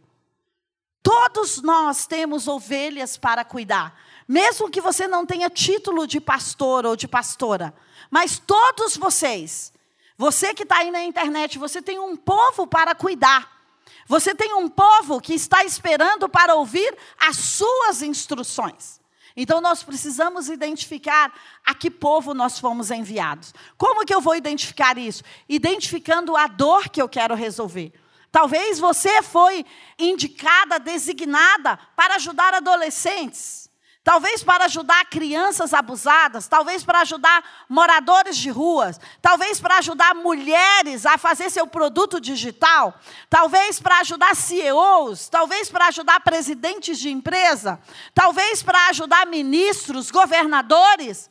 Todos 1.02 1.62
nós 1.62 2.06
temos 2.06 2.48
ovelhas 2.48 3.18
para 3.18 3.44
cuidar, 3.44 4.00
mesmo 4.28 4.70
que 4.70 4.80
você 4.80 5.06
não 5.06 5.26
tenha 5.26 5.50
título 5.50 6.08
de 6.08 6.22
pastor 6.22 6.86
ou 6.86 6.96
de 6.96 7.10
pastora, 7.10 7.74
mas 8.10 8.40
todos 8.40 8.96
vocês, 8.96 9.74
você 10.18 10.54
que 10.54 10.64
está 10.64 10.78
aí 10.78 10.92
na 10.92 11.04
internet, 11.04 11.58
você 11.58 11.82
tem 11.82 12.00
um 12.00 12.16
povo 12.16 12.66
para 12.66 12.96
cuidar. 12.96 13.63
Você 14.08 14.36
tem 14.36 14.54
um 14.54 14.68
povo 14.68 15.22
que 15.22 15.34
está 15.34 15.64
esperando 15.64 16.28
para 16.28 16.56
ouvir 16.56 16.96
as 17.20 17.38
suas 17.38 18.02
instruções. 18.02 19.02
Então 19.36 19.60
nós 19.60 19.82
precisamos 19.82 20.48
identificar 20.48 21.34
a 21.66 21.74
que 21.74 21.90
povo 21.90 22.34
nós 22.34 22.60
fomos 22.60 22.92
enviados. 22.92 23.54
Como 23.78 24.06
que 24.06 24.14
eu 24.14 24.22
vou 24.22 24.36
identificar 24.36 24.98
isso? 24.98 25.24
Identificando 25.50 26.36
a 26.36 26.48
dor 26.48 26.90
que 26.90 27.02
eu 27.02 27.10
quero 27.10 27.34
resolver. 27.34 27.92
Talvez 28.32 28.80
você 28.80 29.22
foi 29.22 29.66
indicada, 29.98 30.80
designada 30.80 31.78
para 31.96 32.16
ajudar 32.16 32.54
adolescentes. 32.54 33.63
Talvez 34.04 34.44
para 34.44 34.66
ajudar 34.66 35.06
crianças 35.06 35.74
abusadas, 35.74 36.46
talvez 36.46 36.84
para 36.84 37.00
ajudar 37.02 37.66
moradores 37.70 38.36
de 38.36 38.50
ruas, 38.50 39.00
talvez 39.22 39.62
para 39.62 39.78
ajudar 39.78 40.14
mulheres 40.14 41.06
a 41.06 41.18
fazer 41.18 41.50
seu 41.50 41.66
produto 41.66 42.20
digital, 42.20 43.00
talvez 43.30 43.80
para 43.80 44.00
ajudar 44.00 44.36
CEOs, 44.36 45.30
talvez 45.30 45.70
para 45.70 45.88
ajudar 45.88 46.20
presidentes 46.20 47.00
de 47.00 47.10
empresa, 47.10 47.80
talvez 48.14 48.62
para 48.62 48.90
ajudar 48.90 49.26
ministros, 49.26 50.12
governadores. 50.12 51.30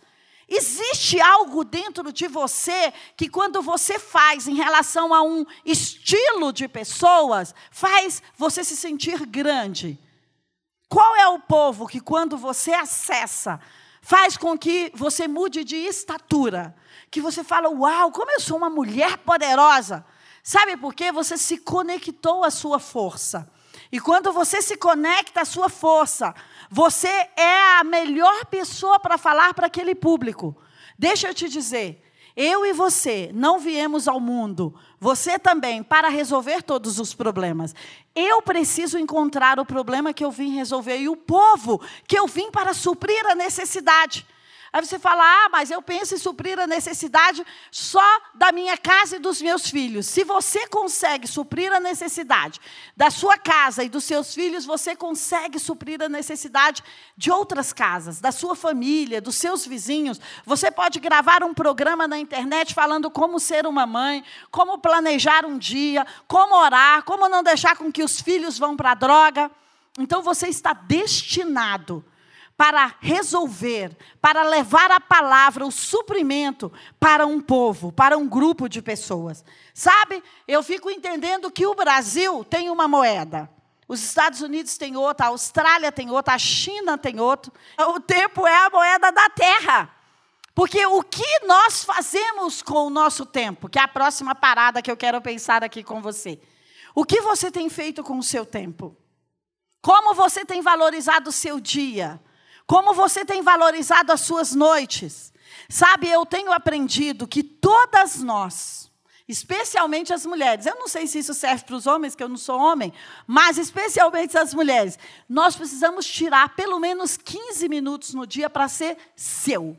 Existe 0.48 1.20
algo 1.20 1.64
dentro 1.64 2.10
de 2.10 2.26
você 2.26 2.90
que, 3.18 3.28
quando 3.28 3.60
você 3.60 3.98
faz 3.98 4.48
em 4.48 4.54
relação 4.54 5.12
a 5.12 5.22
um 5.22 5.44
estilo 5.62 6.54
de 6.54 6.66
pessoas, 6.68 7.54
faz 7.70 8.22
você 8.38 8.64
se 8.64 8.76
sentir 8.76 9.26
grande. 9.26 10.00
Qual 10.92 11.16
é 11.16 11.26
o 11.26 11.38
povo 11.38 11.86
que, 11.86 11.98
quando 11.98 12.36
você 12.36 12.74
acessa, 12.74 13.58
faz 14.02 14.36
com 14.36 14.58
que 14.58 14.92
você 14.94 15.26
mude 15.26 15.64
de 15.64 15.74
estatura? 15.74 16.76
Que 17.10 17.18
você 17.18 17.42
fala, 17.42 17.70
uau, 17.70 18.12
como 18.12 18.30
eu 18.30 18.38
sou 18.38 18.58
uma 18.58 18.68
mulher 18.68 19.16
poderosa. 19.16 20.04
Sabe 20.42 20.76
por 20.76 20.92
quê? 20.92 21.10
Você 21.10 21.38
se 21.38 21.56
conectou 21.56 22.44
à 22.44 22.50
sua 22.50 22.78
força. 22.78 23.50
E 23.90 23.98
quando 23.98 24.34
você 24.34 24.60
se 24.60 24.76
conecta 24.76 25.40
à 25.40 25.44
sua 25.46 25.70
força, 25.70 26.34
você 26.70 27.08
é 27.08 27.78
a 27.78 27.84
melhor 27.84 28.44
pessoa 28.44 29.00
para 29.00 29.16
falar 29.16 29.54
para 29.54 29.68
aquele 29.68 29.94
público. 29.94 30.54
Deixa 30.98 31.26
eu 31.26 31.32
te 31.32 31.48
dizer, 31.48 32.04
eu 32.36 32.64
e 32.64 32.72
você 32.72 33.30
não 33.34 33.58
viemos 33.58 34.08
ao 34.08 34.20
mundo, 34.20 34.74
você 34.98 35.38
também, 35.38 35.82
para 35.82 36.08
resolver 36.08 36.62
todos 36.62 36.98
os 36.98 37.14
problemas. 37.14 37.74
Eu 38.14 38.42
preciso 38.42 38.98
encontrar 38.98 39.58
o 39.58 39.64
problema 39.64 40.12
que 40.12 40.24
eu 40.24 40.30
vim 40.30 40.54
resolver 40.54 40.98
e 40.98 41.08
o 41.08 41.16
povo 41.16 41.80
que 42.06 42.18
eu 42.18 42.26
vim 42.26 42.50
para 42.50 42.74
suprir 42.74 43.24
a 43.26 43.34
necessidade. 43.34 44.26
Aí 44.72 44.86
você 44.86 44.98
fala: 44.98 45.22
ah, 45.22 45.48
mas 45.50 45.70
eu 45.70 45.82
penso 45.82 46.14
em 46.14 46.18
suprir 46.18 46.58
a 46.58 46.66
necessidade 46.66 47.44
só 47.70 48.00
da 48.34 48.50
minha 48.50 48.78
casa 48.78 49.16
e 49.16 49.18
dos 49.18 49.42
meus 49.42 49.68
filhos. 49.68 50.06
Se 50.06 50.24
você 50.24 50.66
consegue 50.66 51.26
suprir 51.26 51.70
a 51.70 51.78
necessidade 51.78 52.58
da 52.96 53.10
sua 53.10 53.36
casa 53.36 53.84
e 53.84 53.90
dos 53.90 54.04
seus 54.04 54.34
filhos, 54.34 54.64
você 54.64 54.96
consegue 54.96 55.58
suprir 55.58 56.00
a 56.00 56.08
necessidade 56.08 56.82
de 57.14 57.30
outras 57.30 57.70
casas, 57.70 58.18
da 58.18 58.32
sua 58.32 58.56
família, 58.56 59.20
dos 59.20 59.36
seus 59.36 59.66
vizinhos. 59.66 60.18
Você 60.46 60.70
pode 60.70 60.98
gravar 61.00 61.44
um 61.44 61.52
programa 61.52 62.08
na 62.08 62.18
internet 62.18 62.72
falando 62.72 63.10
como 63.10 63.38
ser 63.38 63.66
uma 63.66 63.84
mãe, 63.84 64.24
como 64.50 64.78
planejar 64.78 65.44
um 65.44 65.58
dia, 65.58 66.06
como 66.26 66.54
orar, 66.54 67.02
como 67.02 67.28
não 67.28 67.42
deixar 67.42 67.76
com 67.76 67.92
que 67.92 68.02
os 68.02 68.22
filhos 68.22 68.58
vão 68.58 68.74
para 68.74 68.92
a 68.92 68.94
droga. 68.94 69.50
Então 69.98 70.22
você 70.22 70.48
está 70.48 70.72
destinado 70.72 72.02
para 72.62 72.94
resolver, 73.00 73.90
para 74.20 74.44
levar 74.44 74.88
a 74.92 75.00
palavra, 75.00 75.66
o 75.66 75.72
suprimento 75.72 76.72
para 77.00 77.26
um 77.26 77.40
povo, 77.40 77.90
para 77.90 78.16
um 78.16 78.28
grupo 78.28 78.68
de 78.68 78.80
pessoas. 78.80 79.44
Sabe, 79.74 80.22
eu 80.46 80.62
fico 80.62 80.88
entendendo 80.88 81.50
que 81.50 81.66
o 81.66 81.74
Brasil 81.74 82.44
tem 82.44 82.70
uma 82.70 82.86
moeda. 82.86 83.50
Os 83.88 84.00
Estados 84.00 84.42
Unidos 84.42 84.76
têm 84.76 84.96
outra, 84.96 85.26
a 85.26 85.30
Austrália 85.30 85.90
tem 85.90 86.08
outra, 86.12 86.34
a 86.34 86.38
China 86.38 86.96
tem 86.96 87.18
outro. 87.18 87.52
O 87.80 87.98
tempo 87.98 88.46
é 88.46 88.54
a 88.54 88.70
moeda 88.70 89.10
da 89.10 89.28
terra. 89.28 89.90
Porque 90.54 90.86
o 90.86 91.02
que 91.02 91.40
nós 91.44 91.82
fazemos 91.82 92.62
com 92.62 92.86
o 92.86 92.90
nosso 92.90 93.26
tempo, 93.26 93.68
que 93.68 93.80
é 93.80 93.82
a 93.82 93.88
próxima 93.88 94.36
parada 94.36 94.80
que 94.80 94.90
eu 94.90 94.96
quero 94.96 95.20
pensar 95.20 95.64
aqui 95.64 95.82
com 95.82 96.00
você. 96.00 96.40
O 96.94 97.04
que 97.04 97.20
você 97.22 97.50
tem 97.50 97.68
feito 97.68 98.04
com 98.04 98.18
o 98.18 98.22
seu 98.22 98.46
tempo? 98.46 98.96
Como 99.80 100.14
você 100.14 100.44
tem 100.44 100.62
valorizado 100.62 101.30
o 101.30 101.32
seu 101.32 101.58
dia? 101.58 102.20
Como 102.66 102.94
você 102.94 103.24
tem 103.24 103.42
valorizado 103.42 104.12
as 104.12 104.20
suas 104.20 104.54
noites? 104.54 105.32
Sabe, 105.68 106.08
eu 106.08 106.24
tenho 106.26 106.52
aprendido 106.52 107.26
que 107.26 107.42
todas 107.42 108.22
nós, 108.22 108.90
especialmente 109.28 110.12
as 110.12 110.26
mulheres, 110.26 110.66
eu 110.66 110.74
não 110.76 110.88
sei 110.88 111.06
se 111.06 111.18
isso 111.18 111.34
serve 111.34 111.64
para 111.64 111.76
os 111.76 111.86
homens, 111.86 112.14
que 112.14 112.22
eu 112.22 112.28
não 112.28 112.36
sou 112.36 112.58
homem, 112.58 112.92
mas 113.26 113.58
especialmente 113.58 114.36
as 114.36 114.54
mulheres, 114.54 114.98
nós 115.28 115.56
precisamos 115.56 116.06
tirar 116.06 116.54
pelo 116.54 116.78
menos 116.78 117.16
15 117.16 117.68
minutos 117.68 118.14
no 118.14 118.26
dia 118.26 118.50
para 118.50 118.68
ser 118.68 118.96
seu. 119.16 119.76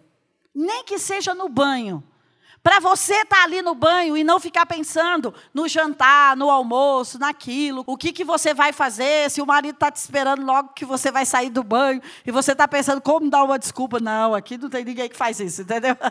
Nem 0.53 0.83
que 0.83 0.99
seja 0.99 1.33
no 1.33 1.49
banho. 1.49 2.03
Para 2.63 2.79
você 2.79 3.13
estar 3.15 3.35
tá 3.35 3.43
ali 3.43 3.61
no 3.61 3.75
banho 3.75 4.15
e 4.15 4.23
não 4.23 4.39
ficar 4.39 4.65
pensando 4.65 5.33
no 5.53 5.67
jantar, 5.67 6.37
no 6.37 6.49
almoço, 6.49 7.19
naquilo, 7.19 7.83
o 7.85 7.97
que, 7.97 8.13
que 8.13 8.23
você 8.23 8.53
vai 8.53 8.71
fazer, 8.71 9.29
se 9.29 9.41
o 9.41 9.45
marido 9.45 9.75
está 9.75 9.91
te 9.91 9.97
esperando 9.97 10.45
logo 10.45 10.69
que 10.69 10.85
você 10.85 11.11
vai 11.11 11.25
sair 11.25 11.49
do 11.49 11.61
banho 11.61 12.01
e 12.25 12.31
você 12.31 12.53
está 12.53 12.65
pensando 12.65 13.01
como 13.01 13.29
dar 13.29 13.43
uma 13.43 13.59
desculpa. 13.59 13.99
Não, 13.99 14.33
aqui 14.33 14.57
não 14.57 14.69
tem 14.69 14.85
ninguém 14.85 15.09
que 15.09 15.17
faz 15.17 15.41
isso, 15.41 15.63
entendeu? 15.63 15.97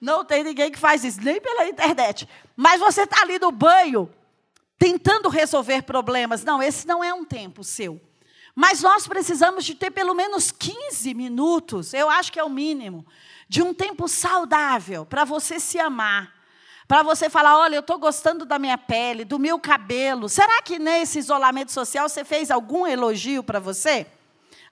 Não 0.00 0.24
tem 0.24 0.42
ninguém 0.42 0.70
que 0.70 0.78
faz 0.78 1.04
isso, 1.04 1.20
nem 1.20 1.40
pela 1.40 1.66
internet. 1.66 2.26
Mas 2.56 2.80
você 2.80 3.02
está 3.02 3.20
ali 3.20 3.38
no 3.38 3.52
banho, 3.52 4.08
tentando 4.78 5.28
resolver 5.28 5.82
problemas. 5.82 6.42
Não, 6.42 6.62
esse 6.62 6.86
não 6.86 7.04
é 7.04 7.12
um 7.12 7.24
tempo 7.24 7.62
seu. 7.62 8.00
Mas 8.54 8.82
nós 8.82 9.06
precisamos 9.06 9.64
de 9.64 9.74
ter 9.74 9.90
pelo 9.90 10.14
menos 10.14 10.50
15 10.50 11.12
minutos, 11.12 11.92
eu 11.92 12.08
acho 12.08 12.32
que 12.32 12.38
é 12.38 12.44
o 12.44 12.48
mínimo, 12.48 13.06
de 13.50 13.60
um 13.62 13.74
tempo 13.74 14.06
saudável 14.06 15.04
para 15.04 15.24
você 15.24 15.58
se 15.58 15.76
amar. 15.80 16.32
Para 16.86 17.02
você 17.02 17.28
falar, 17.28 17.58
olha, 17.58 17.74
eu 17.74 17.80
estou 17.80 17.98
gostando 17.98 18.44
da 18.44 18.60
minha 18.60 18.78
pele, 18.78 19.24
do 19.24 19.40
meu 19.40 19.58
cabelo. 19.58 20.28
Será 20.28 20.62
que 20.62 20.78
nesse 20.78 21.18
isolamento 21.18 21.72
social 21.72 22.08
você 22.08 22.24
fez 22.24 22.48
algum 22.48 22.86
elogio 22.86 23.42
para 23.42 23.58
você? 23.58 24.06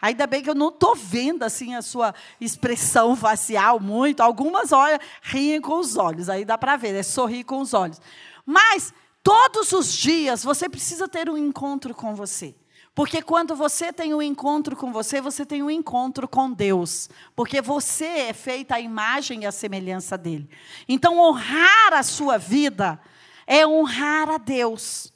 Ainda 0.00 0.28
bem 0.28 0.44
que 0.44 0.48
eu 0.48 0.54
não 0.54 0.68
estou 0.68 0.94
vendo 0.94 1.42
assim 1.42 1.74
a 1.74 1.82
sua 1.82 2.14
expressão 2.40 3.16
facial 3.16 3.80
muito. 3.80 4.20
Algumas 4.20 4.70
olham, 4.70 5.00
riem 5.22 5.60
com 5.60 5.80
os 5.80 5.96
olhos, 5.96 6.28
aí 6.28 6.44
dá 6.44 6.56
para 6.56 6.76
ver, 6.76 6.94
é 6.94 7.02
sorrir 7.02 7.42
com 7.42 7.60
os 7.60 7.74
olhos. 7.74 8.00
Mas 8.46 8.94
todos 9.24 9.72
os 9.72 9.92
dias 9.92 10.44
você 10.44 10.68
precisa 10.68 11.08
ter 11.08 11.28
um 11.28 11.36
encontro 11.36 11.92
com 11.96 12.14
você. 12.14 12.54
Porque 12.98 13.22
quando 13.22 13.54
você 13.54 13.92
tem 13.92 14.12
um 14.12 14.20
encontro 14.20 14.74
com 14.74 14.92
você, 14.92 15.20
você 15.20 15.46
tem 15.46 15.62
um 15.62 15.70
encontro 15.70 16.26
com 16.26 16.50
Deus. 16.50 17.08
Porque 17.36 17.62
você 17.62 18.04
é 18.04 18.32
feita 18.32 18.74
a 18.74 18.80
imagem 18.80 19.44
e 19.44 19.46
a 19.46 19.52
semelhança 19.52 20.18
dele. 20.18 20.50
Então, 20.88 21.16
honrar 21.16 21.92
a 21.92 22.02
sua 22.02 22.38
vida 22.38 23.00
é 23.46 23.64
honrar 23.64 24.28
a 24.28 24.36
Deus. 24.36 25.12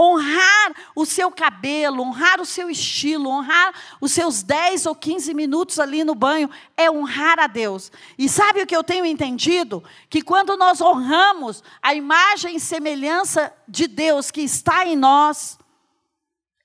Honrar 0.00 0.72
o 0.94 1.04
seu 1.04 1.30
cabelo, 1.30 2.02
honrar 2.04 2.40
o 2.40 2.46
seu 2.46 2.70
estilo, 2.70 3.28
honrar 3.28 3.74
os 4.00 4.12
seus 4.12 4.42
10 4.42 4.86
ou 4.86 4.94
15 4.94 5.34
minutos 5.34 5.78
ali 5.78 6.04
no 6.04 6.14
banho, 6.14 6.48
é 6.74 6.90
honrar 6.90 7.38
a 7.38 7.46
Deus. 7.46 7.92
E 8.16 8.30
sabe 8.30 8.62
o 8.62 8.66
que 8.66 8.74
eu 8.74 8.82
tenho 8.82 9.04
entendido? 9.04 9.84
Que 10.08 10.22
quando 10.22 10.56
nós 10.56 10.80
honramos 10.80 11.62
a 11.82 11.94
imagem 11.94 12.56
e 12.56 12.60
semelhança 12.60 13.52
de 13.68 13.86
Deus 13.86 14.30
que 14.30 14.40
está 14.40 14.86
em 14.86 14.96
nós, 14.96 15.58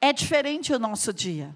é 0.02 0.12
diferente 0.12 0.74
o 0.74 0.80
nosso 0.80 1.14
dia. 1.14 1.56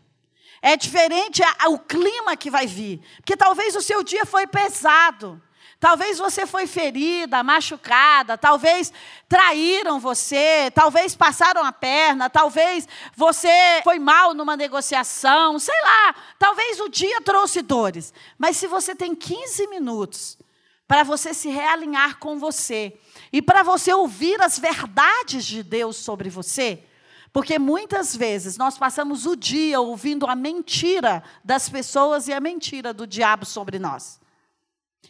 É 0.62 0.77
diferente 0.77 1.41
o 1.67 1.79
clima 1.79 2.38
que 2.38 2.49
vai 2.49 2.67
vir. 2.67 3.01
Porque 3.17 3.36
talvez 3.36 3.75
o 3.75 3.81
seu 3.81 4.03
dia 4.03 4.25
foi 4.25 4.47
pesado. 4.47 5.41
Talvez 5.79 6.17
você 6.17 6.47
foi 6.47 6.65
ferida, 6.65 7.43
machucada, 7.43 8.38
talvez 8.38 8.93
traíram 9.27 9.99
você, 9.99 10.71
talvez 10.73 11.15
passaram 11.15 11.63
a 11.63 11.71
perna, 11.71 12.29
talvez 12.29 12.88
você 13.15 13.81
foi 13.84 13.99
mal 13.99 14.34
numa 14.34 14.55
negociação, 14.55 15.60
sei 15.60 15.79
lá, 15.84 16.15
talvez 16.39 16.79
o 16.79 16.88
dia 16.88 17.21
trouxe 17.21 17.62
dores. 17.62 18.13
Mas 18.38 18.58
se 18.58 18.67
você 18.67 18.95
tem 18.95 19.13
15 19.13 19.67
minutos 19.67 20.38
para 20.88 21.03
você 21.03 21.34
se 21.34 21.49
realinhar 21.49 22.17
com 22.17 22.39
você 22.39 22.97
e 23.31 23.41
para 23.41 23.62
você 23.62 23.93
ouvir 23.93 24.41
as 24.41 24.58
verdades 24.58 25.45
de 25.45 25.62
Deus 25.62 25.97
sobre 25.97 26.29
você, 26.29 26.84
porque 27.35 27.59
muitas 27.59 28.15
vezes 28.15 28.55
nós 28.55 28.77
passamos 28.77 29.25
o 29.25 29.35
dia 29.35 29.81
ouvindo 29.81 30.25
a 30.25 30.37
mentira 30.37 31.21
das 31.43 31.67
pessoas 31.67 32.29
e 32.29 32.33
a 32.33 32.39
mentira 32.39 32.93
do 32.93 33.05
diabo 33.05 33.45
sobre 33.45 33.77
nós. 33.77 34.21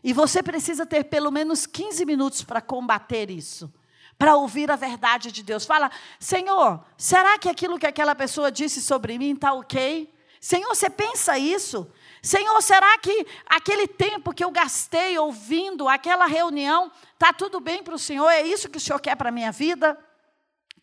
E 0.03 0.11
você 0.11 0.41
precisa 0.41 0.87
ter 0.87 1.03
pelo 1.03 1.29
menos 1.29 1.67
15 1.67 2.03
minutos 2.03 2.41
para 2.41 2.61
combater 2.61 3.29
isso, 3.29 3.71
para 4.17 4.35
ouvir 4.35 4.71
a 4.71 4.75
verdade 4.75 5.31
de 5.31 5.43
Deus. 5.43 5.67
Fala, 5.67 5.91
Senhor, 6.19 6.83
será 6.97 7.37
que 7.37 7.47
aquilo 7.47 7.77
que 7.77 7.85
aquela 7.85 8.15
pessoa 8.15 8.51
disse 8.51 8.81
sobre 8.81 9.19
mim 9.19 9.35
está 9.35 9.53
ok? 9.53 10.11
Senhor, 10.41 10.69
você 10.69 10.89
pensa 10.89 11.37
isso? 11.37 11.87
Senhor, 12.23 12.59
será 12.63 12.97
que 12.97 13.27
aquele 13.45 13.87
tempo 13.87 14.33
que 14.33 14.43
eu 14.43 14.49
gastei 14.49 15.15
ouvindo 15.19 15.87
aquela 15.87 16.25
reunião, 16.25 16.91
está 17.13 17.31
tudo 17.31 17.59
bem 17.59 17.83
para 17.83 17.93
o 17.93 17.99
Senhor? 17.99 18.27
É 18.29 18.41
isso 18.41 18.67
que 18.67 18.79
o 18.79 18.81
Senhor 18.81 18.99
quer 18.99 19.15
para 19.15 19.29
a 19.29 19.31
minha 19.31 19.51
vida? 19.51 19.95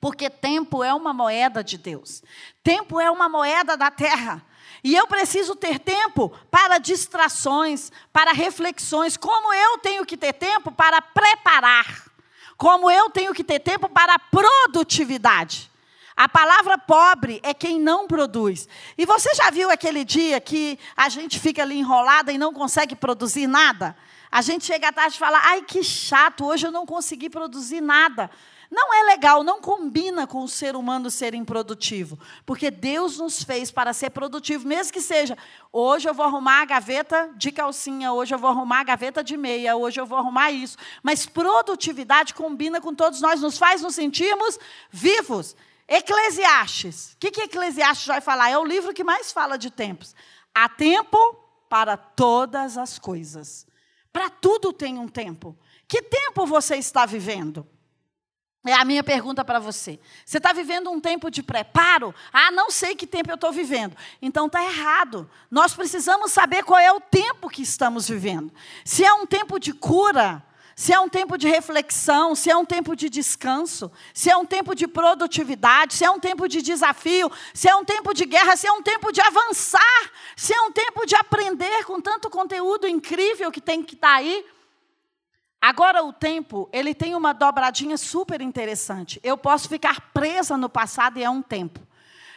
Porque 0.03 0.29
tempo 0.29 0.83
é 0.83 0.93
uma 0.93 1.12
moeda 1.12 1.62
de 1.62 1.79
Deus. 1.79 2.25
Tempo 2.61 2.99
é 2.99 3.09
uma 3.09 3.29
moeda 3.29 3.77
da 3.77 3.88
terra. 3.88 4.45
E 4.83 4.97
eu 4.97 5.07
preciso 5.07 5.55
ter 5.55 5.79
tempo 5.79 6.29
para 6.51 6.79
distrações, 6.79 7.93
para 8.12 8.33
reflexões, 8.33 9.17
como 9.17 9.55
eu 9.55 9.79
tenho 9.79 10.05
que 10.05 10.17
ter 10.17 10.33
tempo 10.33 10.73
para 10.73 11.01
preparar, 11.01 12.11
como 12.57 12.91
eu 12.91 13.11
tenho 13.11 13.33
que 13.33 13.45
ter 13.45 13.61
tempo 13.61 13.88
para 13.88 14.19
produtividade. 14.19 15.71
A 16.17 16.29
palavra 16.29 16.77
pobre 16.77 17.38
é 17.45 17.55
quem 17.55 17.79
não 17.79 18.09
produz. 18.09 18.69
E 18.99 19.07
você 19.07 19.33
já 19.37 19.51
viu 19.51 19.71
aquele 19.71 20.05
dia 20.05 20.41
que 20.41 20.81
a 20.97 21.09
gente 21.09 21.38
fica 21.38 21.62
ali 21.62 21.79
enrolada 21.79 22.33
e 22.33 22.38
não 22.38 22.53
consegue 22.53 22.97
produzir 22.97 23.47
nada? 23.47 23.97
A 24.33 24.43
gente 24.43 24.65
chega 24.65 24.88
à 24.88 24.93
tarde 24.93 25.15
e 25.15 25.19
fala: 25.19 25.41
ai, 25.45 25.62
que 25.62 25.85
chato, 25.85 26.45
hoje 26.45 26.67
eu 26.67 26.73
não 26.73 26.85
consegui 26.85 27.31
produzir 27.31 27.81
nada. 27.81 28.29
Não 28.73 28.95
é 28.95 29.03
legal, 29.03 29.45
não 29.45 29.61
combina 29.61 30.27
com 30.27 30.43
o 30.43 30.49
ser 30.49 30.75
humano 30.75 31.11
ser 31.11 31.35
improdutivo. 31.35 32.19
Porque 32.47 32.71
Deus 32.71 33.19
nos 33.19 33.43
fez 33.43 33.71
para 33.71 33.93
ser 33.93 34.09
produtivo, 34.09 34.67
mesmo 34.67 34.95
que 34.95 35.01
seja, 35.03 35.37
hoje 35.71 36.09
eu 36.09 36.15
vou 36.15 36.25
arrumar 36.25 36.63
a 36.63 36.65
gaveta 36.65 37.31
de 37.37 37.53
calcinha, 37.53 38.15
hoje 38.15 38.35
eu 38.35 38.39
vou 38.39 38.49
arrumar 38.49 38.81
a 38.81 38.85
gaveta 38.85 39.23
de 39.23 39.37
meia, 39.37 39.77
hoje 39.77 40.01
eu 40.01 40.07
vou 40.07 40.17
arrumar 40.17 40.53
isso. 40.53 40.79
Mas 41.03 41.27
produtividade 41.27 42.33
combina 42.33 42.81
com 42.81 42.95
todos 42.95 43.21
nós, 43.21 43.43
nos 43.43 43.59
faz 43.59 43.83
nos 43.83 43.95
sentirmos 43.95 44.59
vivos. 44.91 45.55
Eclesiastes. 45.87 47.13
O 47.13 47.19
que, 47.19 47.31
que 47.31 47.43
Eclesiastes 47.43 48.07
vai 48.07 48.23
falar? 48.23 48.49
É 48.49 48.57
o 48.57 48.65
livro 48.65 48.95
que 48.95 49.05
mais 49.05 49.31
fala 49.31 49.59
de 49.59 49.71
tempos. 49.71 50.15
Há 50.55 50.67
tempo 50.67 51.19
para 51.69 51.99
todas 51.99 52.79
as 52.79 52.99
coisas. 52.99 53.67
Para 54.11 54.31
tudo 54.31 54.73
tem 54.73 54.99
um 54.99 55.09
tempo. 55.09 55.55
Que 55.87 56.01
tempo 56.01 56.47
você 56.47 56.77
está 56.77 57.05
vivendo? 57.05 57.69
É 58.64 58.75
a 58.75 58.85
minha 58.85 59.03
pergunta 59.03 59.44
para 59.44 59.59
você. 59.59 59.98
Você 60.25 60.38
está 60.38 60.53
vivendo 60.53 60.88
um 60.88 61.01
tempo 61.01 61.31
de 61.31 61.42
preparo? 61.42 62.14
Ah, 62.33 62.53
não 62.53 62.70
sei 62.70 62.94
que 62.94 63.09
tempo 63.09 63.29
eu 63.31 63.35
estou 63.35 63.51
vivendo. 63.51 63.96
Então 64.20 64.46
está 64.46 64.62
errado. 64.62 65.29
Nós 65.51 65.75
precisamos 65.75 66.31
saber 66.31 66.62
qual 66.62 66.79
é 66.79 66.92
o 66.92 67.01
tempo 67.01 67.48
que 67.48 67.62
estamos 67.62 68.09
vivendo. 68.09 68.53
Se 68.85 69.05
é 69.05 69.12
um 69.14 69.27
tempo 69.27 69.59
de 69.59 69.72
cura, 69.72 70.44
se 70.77 70.92
é 70.92 71.01
um 71.01 71.09
tempo 71.09 71.37
de 71.37 71.48
reflexão, 71.48 72.37
se 72.37 72.51
é 72.51 72.57
um 72.57 72.64
tempo 72.64 72.94
de 72.94 73.09
descanso, 73.09 73.90
se 74.14 74.31
é 74.31 74.37
um 74.37 74.46
tempo 74.46 74.77
de 74.77 74.87
produtividade, 74.87 75.94
se 75.94 76.05
é 76.05 76.11
um 76.11 76.20
tempo 76.20 76.48
de 76.48 76.62
desafio, 76.62 77.31
se 77.53 77.68
é 77.68 77.75
um 77.75 77.85
tempo 77.85 78.14
de 78.14 78.25
guerra, 78.25 78.57
se 78.57 78.68
é 78.68 78.72
um 78.72 78.83
tempo 78.83 79.11
de 79.11 79.20
avançar, 79.20 80.11
se 80.37 80.55
é 80.55 80.61
um 80.62 80.70
tempo 80.70 81.05
de 81.05 81.16
aprender 81.16 81.85
com 81.85 82.01
tanto 82.01 82.31
conteúdo 82.31 82.87
incrível 82.87 83.51
que 83.51 83.61
tem 83.61 83.83
que 83.83 83.94
estar 83.94 84.09
tá 84.09 84.14
aí. 84.14 84.44
Agora 85.62 86.03
o 86.03 86.12
tempo, 86.12 86.68
ele 86.72 86.92
tem 86.92 87.14
uma 87.14 87.33
dobradinha 87.33 87.96
super 87.96 88.40
interessante. 88.40 89.20
Eu 89.22 89.38
posso 89.38 89.68
ficar 89.68 90.11
presa 90.12 90.57
no 90.57 90.68
passado 90.68 91.20
e 91.20 91.22
é 91.22 91.31
um 91.31 91.40
tempo. 91.40 91.79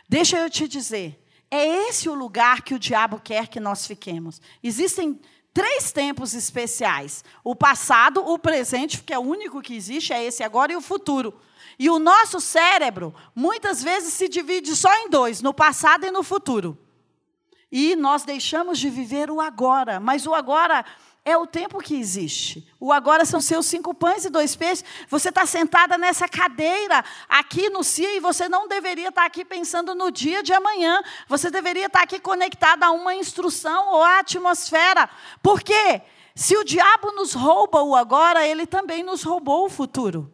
Deixa 0.08 0.38
eu 0.38 0.48
te 0.48 0.68
dizer, 0.68 1.20
é 1.50 1.88
esse 1.88 2.08
o 2.08 2.14
lugar 2.14 2.62
que 2.62 2.76
o 2.76 2.80
diabo 2.80 3.20
quer 3.20 3.48
que 3.48 3.60
nós 3.60 3.88
fiquemos. 3.88 4.40
Existem 4.62 5.20
três 5.52 5.92
tempos 5.92 6.36
especiais: 6.36 7.26
o 7.44 7.56
passado, 7.56 8.24
o 8.24 8.38
presente, 8.38 9.02
que 9.02 9.12
é 9.12 9.18
o 9.18 9.24
único 9.24 9.60
que 9.60 9.74
existe, 9.74 10.14
é 10.14 10.24
esse 10.24 10.44
agora, 10.44 10.74
e 10.74 10.76
o 10.76 10.82
futuro. 10.82 11.34
E 11.80 11.90
o 11.90 11.98
nosso 11.98 12.40
cérebro, 12.40 13.12
muitas 13.34 13.82
vezes, 13.82 14.14
se 14.14 14.30
divide 14.30 14.76
só 14.76 14.94
em 14.98 15.10
dois: 15.10 15.42
no 15.42 15.52
passado 15.52 16.06
e 16.06 16.12
no 16.12 16.22
futuro. 16.22 16.78
E 17.72 17.96
nós 17.96 18.24
deixamos 18.24 18.78
de 18.78 18.88
viver 18.88 19.32
o 19.32 19.42
agora. 19.42 20.00
Mas 20.00 20.28
o 20.28 20.34
agora 20.36 20.86
é 21.26 21.36
o 21.36 21.48
tempo 21.48 21.80
que 21.80 21.96
existe. 21.96 22.66
O 22.80 22.94
agora 22.94 23.26
são 23.26 23.42
seus 23.42 23.66
cinco 23.66 23.96
pães 23.96 24.24
e 24.26 24.30
dois 24.30 24.56
peixes. 24.56 24.86
Você 25.10 25.30
está 25.30 25.44
sentada 25.48 25.98
nessa 25.98 26.30
cadeira 26.30 27.04
aqui 27.28 27.68
no 27.72 27.84
CIA 27.84 28.18
e 28.18 28.20
você 28.20 28.48
não 28.48 28.68
deveria 28.68 29.10
estar 29.10 29.22
tá 29.22 29.28
aqui 29.28 29.44
pensando 29.44 29.96
no 29.96 30.12
dia 30.12 30.44
de 30.44 30.54
amanhã. 30.54 31.02
Você 31.28 31.50
deveria 31.50 31.88
estar 31.88 32.00
tá 32.00 32.04
aqui 32.04 32.20
conectada 32.20 32.86
a 32.86 32.92
uma 32.92 33.16
instrução 33.16 33.94
ou 33.94 34.04
à 34.04 34.20
atmosfera. 34.20 35.10
Por 35.42 35.62
quê? 35.62 36.04
Se 36.36 36.56
o 36.56 36.64
diabo 36.64 37.12
nos 37.14 37.34
rouba 37.34 37.82
o 37.82 37.96
agora, 37.96 38.46
ele 38.46 38.68
também 38.68 39.02
nos 39.02 39.24
roubou 39.24 39.66
o 39.66 39.70
futuro. 39.70 40.32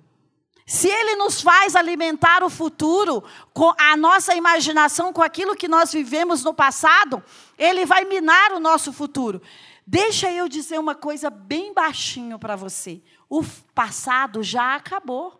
se 0.65 0.88
ele 0.88 1.15
nos 1.15 1.41
faz 1.41 1.75
alimentar 1.75 2.43
o 2.43 2.49
futuro 2.49 3.23
com 3.54 3.73
a 3.77 3.97
nossa 3.97 4.34
imaginação, 4.36 5.12
com 5.12 5.21
aquilo 5.21 5.56
que 5.56 5.67
nós 5.67 5.91
vivemos 5.91 6.43
no 6.43 6.54
passado, 6.54 7.21
ele 7.58 7.86
vai 7.86 8.06
minar 8.06 8.54
o 8.54 8.60
nosso 8.60 8.93
futuro. 8.93 9.41
Deixa 9.86 10.32
eu 10.32 10.48
dizer 10.48 10.80
uma 10.80 10.96
coisa 10.96 11.30
bem 11.30 11.74
baixinho 11.74 12.38
para 12.38 12.56
você. 12.56 13.02
O 13.30 13.44
passado 13.74 14.44
já 14.44 14.76
acabou. 14.76 15.39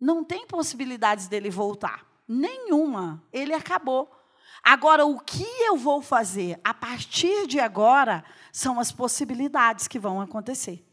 Não 0.00 0.24
tem 0.24 0.46
possibilidades 0.46 1.28
dele 1.28 1.50
voltar. 1.50 2.06
Nenhuma. 2.26 3.22
Ele 3.32 3.52
acabou. 3.52 4.10
Agora, 4.62 5.04
o 5.06 5.18
que 5.18 5.46
eu 5.62 5.76
vou 5.76 6.02
fazer 6.02 6.60
a 6.62 6.72
partir 6.72 7.46
de 7.46 7.58
agora 7.58 8.24
são 8.52 8.78
as 8.78 8.92
possibilidades 8.92 9.88
que 9.88 9.98
vão 9.98 10.20
acontecer. 10.20 10.84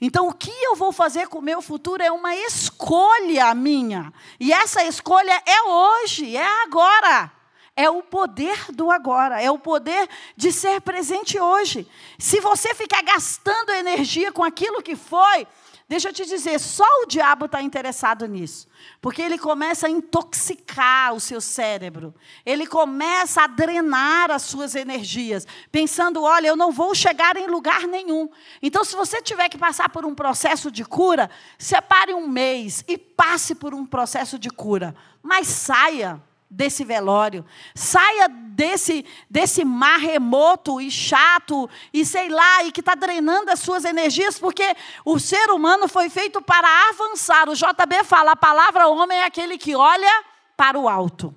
Então, 0.00 0.28
o 0.28 0.34
que 0.34 0.50
eu 0.50 0.74
vou 0.74 0.92
fazer 0.92 1.28
com 1.28 1.38
o 1.38 1.42
meu 1.42 1.62
futuro 1.62 2.02
é 2.02 2.10
uma 2.10 2.34
escolha 2.34 3.54
minha. 3.54 4.12
E 4.40 4.52
essa 4.52 4.82
escolha 4.84 5.42
é 5.46 5.62
hoje, 5.62 6.36
é 6.36 6.62
agora. 6.62 7.32
É 7.76 7.90
o 7.90 8.02
poder 8.02 8.70
do 8.72 8.90
agora, 8.90 9.42
é 9.42 9.50
o 9.50 9.58
poder 9.58 10.08
de 10.36 10.52
ser 10.52 10.80
presente 10.80 11.40
hoje. 11.40 11.88
Se 12.18 12.40
você 12.40 12.72
ficar 12.74 13.02
gastando 13.02 13.70
energia 13.70 14.30
com 14.30 14.44
aquilo 14.44 14.82
que 14.82 14.94
foi, 14.94 15.46
Deixa 15.86 16.08
eu 16.08 16.12
te 16.14 16.24
dizer, 16.24 16.58
só 16.58 16.86
o 17.02 17.06
diabo 17.06 17.44
está 17.44 17.60
interessado 17.60 18.26
nisso. 18.26 18.66
Porque 19.02 19.20
ele 19.20 19.36
começa 19.36 19.86
a 19.86 19.90
intoxicar 19.90 21.12
o 21.12 21.20
seu 21.20 21.42
cérebro. 21.42 22.14
Ele 22.44 22.66
começa 22.66 23.42
a 23.42 23.46
drenar 23.46 24.30
as 24.30 24.42
suas 24.42 24.74
energias. 24.74 25.46
Pensando, 25.70 26.22
olha, 26.22 26.48
eu 26.48 26.56
não 26.56 26.72
vou 26.72 26.94
chegar 26.94 27.36
em 27.36 27.46
lugar 27.46 27.82
nenhum. 27.82 28.30
Então, 28.62 28.82
se 28.82 28.96
você 28.96 29.20
tiver 29.20 29.50
que 29.50 29.58
passar 29.58 29.90
por 29.90 30.06
um 30.06 30.14
processo 30.14 30.70
de 30.70 30.84
cura, 30.86 31.30
separe 31.58 32.14
um 32.14 32.26
mês 32.26 32.82
e 32.88 32.96
passe 32.96 33.54
por 33.54 33.74
um 33.74 33.84
processo 33.84 34.38
de 34.38 34.48
cura. 34.48 34.96
Mas 35.22 35.48
saia 35.48 36.22
desse 36.54 36.84
velório. 36.84 37.44
Saia 37.74 38.28
desse, 38.28 39.04
desse 39.28 39.64
mar 39.64 39.98
remoto 39.98 40.80
e 40.80 40.90
chato 40.90 41.68
e 41.92 42.04
sei 42.04 42.28
lá, 42.28 42.64
e 42.64 42.72
que 42.72 42.80
está 42.80 42.94
drenando 42.94 43.50
as 43.50 43.60
suas 43.60 43.84
energias, 43.84 44.38
porque 44.38 44.76
o 45.04 45.18
ser 45.18 45.50
humano 45.50 45.88
foi 45.88 46.08
feito 46.08 46.40
para 46.40 46.68
avançar. 46.90 47.48
O 47.48 47.54
JB 47.54 48.04
fala: 48.04 48.32
a 48.32 48.36
palavra 48.36 48.86
homem 48.88 49.18
é 49.18 49.26
aquele 49.26 49.58
que 49.58 49.74
olha 49.74 50.24
para 50.56 50.78
o 50.78 50.88
alto. 50.88 51.34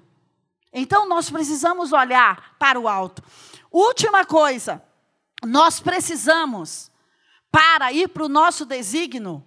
Então 0.72 1.08
nós 1.08 1.30
precisamos 1.30 1.92
olhar 1.92 2.56
para 2.60 2.80
o 2.80 2.88
alto. 2.88 3.24
Última 3.72 4.24
coisa, 4.24 4.84
nós 5.44 5.80
precisamos, 5.80 6.92
para 7.52 7.92
ir 7.92 8.10
para 8.10 8.24
o 8.24 8.30
nosso 8.30 8.66
desígnio, 8.66 9.44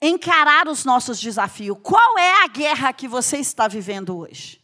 encarar 0.00 0.68
os 0.68 0.84
nossos 0.84 1.20
desafios. 1.20 1.78
Qual 1.82 2.18
é 2.18 2.44
a 2.44 2.48
guerra 2.48 2.92
que 2.92 3.08
você 3.08 3.38
está 3.38 3.68
vivendo 3.68 4.16
hoje? 4.16 4.60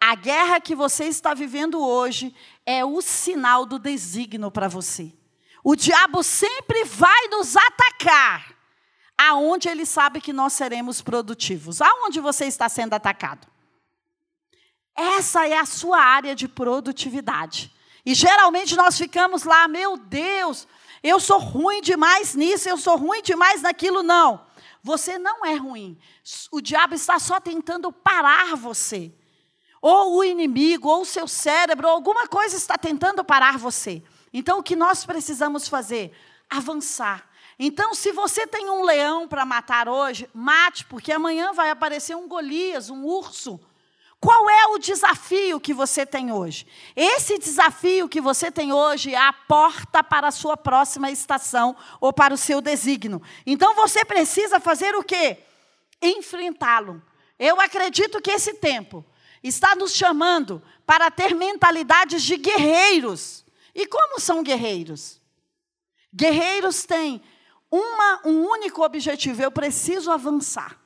A 0.00 0.14
guerra 0.14 0.60
que 0.60 0.74
você 0.74 1.04
está 1.04 1.34
vivendo 1.34 1.78
hoje 1.78 2.34
é 2.64 2.84
o 2.84 3.02
sinal 3.02 3.66
do 3.66 3.78
desígnio 3.78 4.50
para 4.50 4.68
você. 4.68 5.12
O 5.62 5.76
diabo 5.76 6.22
sempre 6.22 6.84
vai 6.84 7.28
nos 7.28 7.54
atacar 7.56 8.54
aonde 9.18 9.68
ele 9.68 9.84
sabe 9.84 10.20
que 10.20 10.32
nós 10.32 10.54
seremos 10.54 11.02
produtivos. 11.02 11.82
Aonde 11.82 12.20
você 12.20 12.46
está 12.46 12.68
sendo 12.70 12.94
atacado? 12.94 13.46
Essa 14.96 15.46
é 15.46 15.58
a 15.58 15.66
sua 15.66 15.98
área 15.98 16.34
de 16.34 16.48
produtividade. 16.48 17.70
E 18.04 18.14
geralmente 18.14 18.74
nós 18.76 18.96
ficamos 18.96 19.42
lá, 19.42 19.68
meu 19.68 19.98
Deus, 19.98 20.66
eu 21.02 21.20
sou 21.20 21.38
ruim 21.38 21.82
demais 21.82 22.34
nisso, 22.34 22.68
eu 22.68 22.78
sou 22.78 22.96
ruim 22.96 23.22
demais 23.22 23.60
naquilo, 23.60 24.02
não. 24.02 24.46
Você 24.82 25.18
não 25.18 25.44
é 25.44 25.54
ruim. 25.54 25.98
O 26.50 26.60
diabo 26.60 26.94
está 26.94 27.18
só 27.18 27.38
tentando 27.40 27.92
parar 27.92 28.56
você. 28.56 29.12
Ou 29.80 30.18
o 30.18 30.24
inimigo, 30.24 30.88
ou 30.88 31.02
o 31.02 31.06
seu 31.06 31.26
cérebro, 31.26 31.88
ou 31.88 31.94
alguma 31.94 32.26
coisa 32.26 32.56
está 32.56 32.76
tentando 32.76 33.24
parar 33.24 33.58
você. 33.58 34.02
Então, 34.32 34.58
o 34.58 34.62
que 34.62 34.76
nós 34.76 35.04
precisamos 35.04 35.68
fazer? 35.68 36.12
Avançar. 36.48 37.28
Então, 37.58 37.94
se 37.94 38.12
você 38.12 38.46
tem 38.46 38.70
um 38.70 38.84
leão 38.84 39.28
para 39.28 39.44
matar 39.44 39.88
hoje, 39.88 40.28
mate, 40.32 40.84
porque 40.86 41.12
amanhã 41.12 41.52
vai 41.52 41.70
aparecer 41.70 42.16
um 42.16 42.26
Golias, 42.26 42.88
um 42.88 43.04
urso. 43.04 43.60
Qual 44.20 44.50
é 44.50 44.66
o 44.66 44.78
desafio 44.78 45.58
que 45.58 45.72
você 45.72 46.04
tem 46.04 46.30
hoje? 46.30 46.66
Esse 46.94 47.38
desafio 47.38 48.06
que 48.06 48.20
você 48.20 48.50
tem 48.50 48.70
hoje 48.70 49.14
é 49.14 49.18
a 49.18 49.32
porta 49.32 50.04
para 50.04 50.28
a 50.28 50.32
sua 50.32 50.58
próxima 50.58 51.10
estação 51.10 51.74
ou 51.98 52.12
para 52.12 52.34
o 52.34 52.36
seu 52.36 52.60
desígnio. 52.60 53.22
Então 53.46 53.74
você 53.74 54.04
precisa 54.04 54.60
fazer 54.60 54.94
o 54.94 55.02
quê? 55.02 55.38
Enfrentá-lo. 56.02 57.02
Eu 57.38 57.58
acredito 57.58 58.20
que 58.20 58.30
esse 58.30 58.54
tempo 58.54 59.02
está 59.42 59.74
nos 59.74 59.94
chamando 59.94 60.62
para 60.84 61.10
ter 61.10 61.34
mentalidades 61.34 62.22
de 62.22 62.36
guerreiros. 62.36 63.42
E 63.74 63.86
como 63.86 64.20
são 64.20 64.42
guerreiros? 64.42 65.18
Guerreiros 66.14 66.84
têm 66.84 67.22
uma, 67.70 68.20
um 68.26 68.44
único 68.46 68.84
objetivo: 68.84 69.42
eu 69.42 69.50
preciso 69.50 70.10
avançar. 70.10 70.79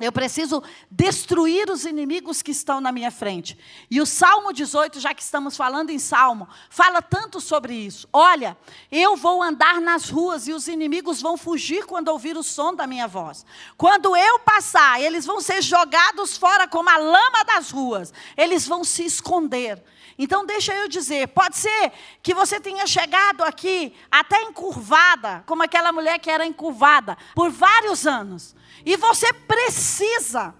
Eu 0.00 0.10
preciso 0.10 0.62
destruir 0.90 1.68
os 1.68 1.84
inimigos 1.84 2.40
que 2.40 2.50
estão 2.50 2.80
na 2.80 2.90
minha 2.90 3.10
frente. 3.10 3.58
E 3.90 4.00
o 4.00 4.06
Salmo 4.06 4.50
18, 4.50 4.98
já 4.98 5.12
que 5.12 5.22
estamos 5.22 5.54
falando 5.54 5.90
em 5.90 5.98
Salmo, 5.98 6.48
fala 6.70 7.02
tanto 7.02 7.42
sobre 7.42 7.74
isso. 7.74 8.08
Olha, 8.10 8.56
eu 8.90 9.16
vou 9.16 9.42
andar 9.42 9.82
nas 9.82 10.08
ruas 10.08 10.48
e 10.48 10.52
os 10.54 10.66
inimigos 10.66 11.20
vão 11.20 11.36
fugir 11.36 11.84
quando 11.84 12.08
ouvir 12.08 12.38
o 12.38 12.42
som 12.42 12.74
da 12.74 12.86
minha 12.86 13.06
voz. 13.06 13.44
Quando 13.76 14.16
eu 14.16 14.38
passar, 14.38 14.98
eles 14.98 15.26
vão 15.26 15.42
ser 15.42 15.60
jogados 15.60 16.38
fora 16.38 16.66
como 16.66 16.88
a 16.88 16.96
lama 16.96 17.44
das 17.44 17.70
ruas. 17.70 18.14
Eles 18.34 18.66
vão 18.66 18.82
se 18.84 19.04
esconder. 19.04 19.84
Então, 20.18 20.46
deixa 20.46 20.74
eu 20.74 20.88
dizer: 20.88 21.28
pode 21.28 21.58
ser 21.58 21.92
que 22.22 22.32
você 22.32 22.58
tenha 22.58 22.86
chegado 22.86 23.42
aqui 23.42 23.94
até 24.10 24.40
encurvada, 24.42 25.44
como 25.46 25.62
aquela 25.62 25.92
mulher 25.92 26.18
que 26.18 26.30
era 26.30 26.46
encurvada, 26.46 27.18
por 27.34 27.50
vários 27.50 28.06
anos. 28.06 28.54
E 28.84 28.96
você 28.96 29.32
precisa 29.32 30.54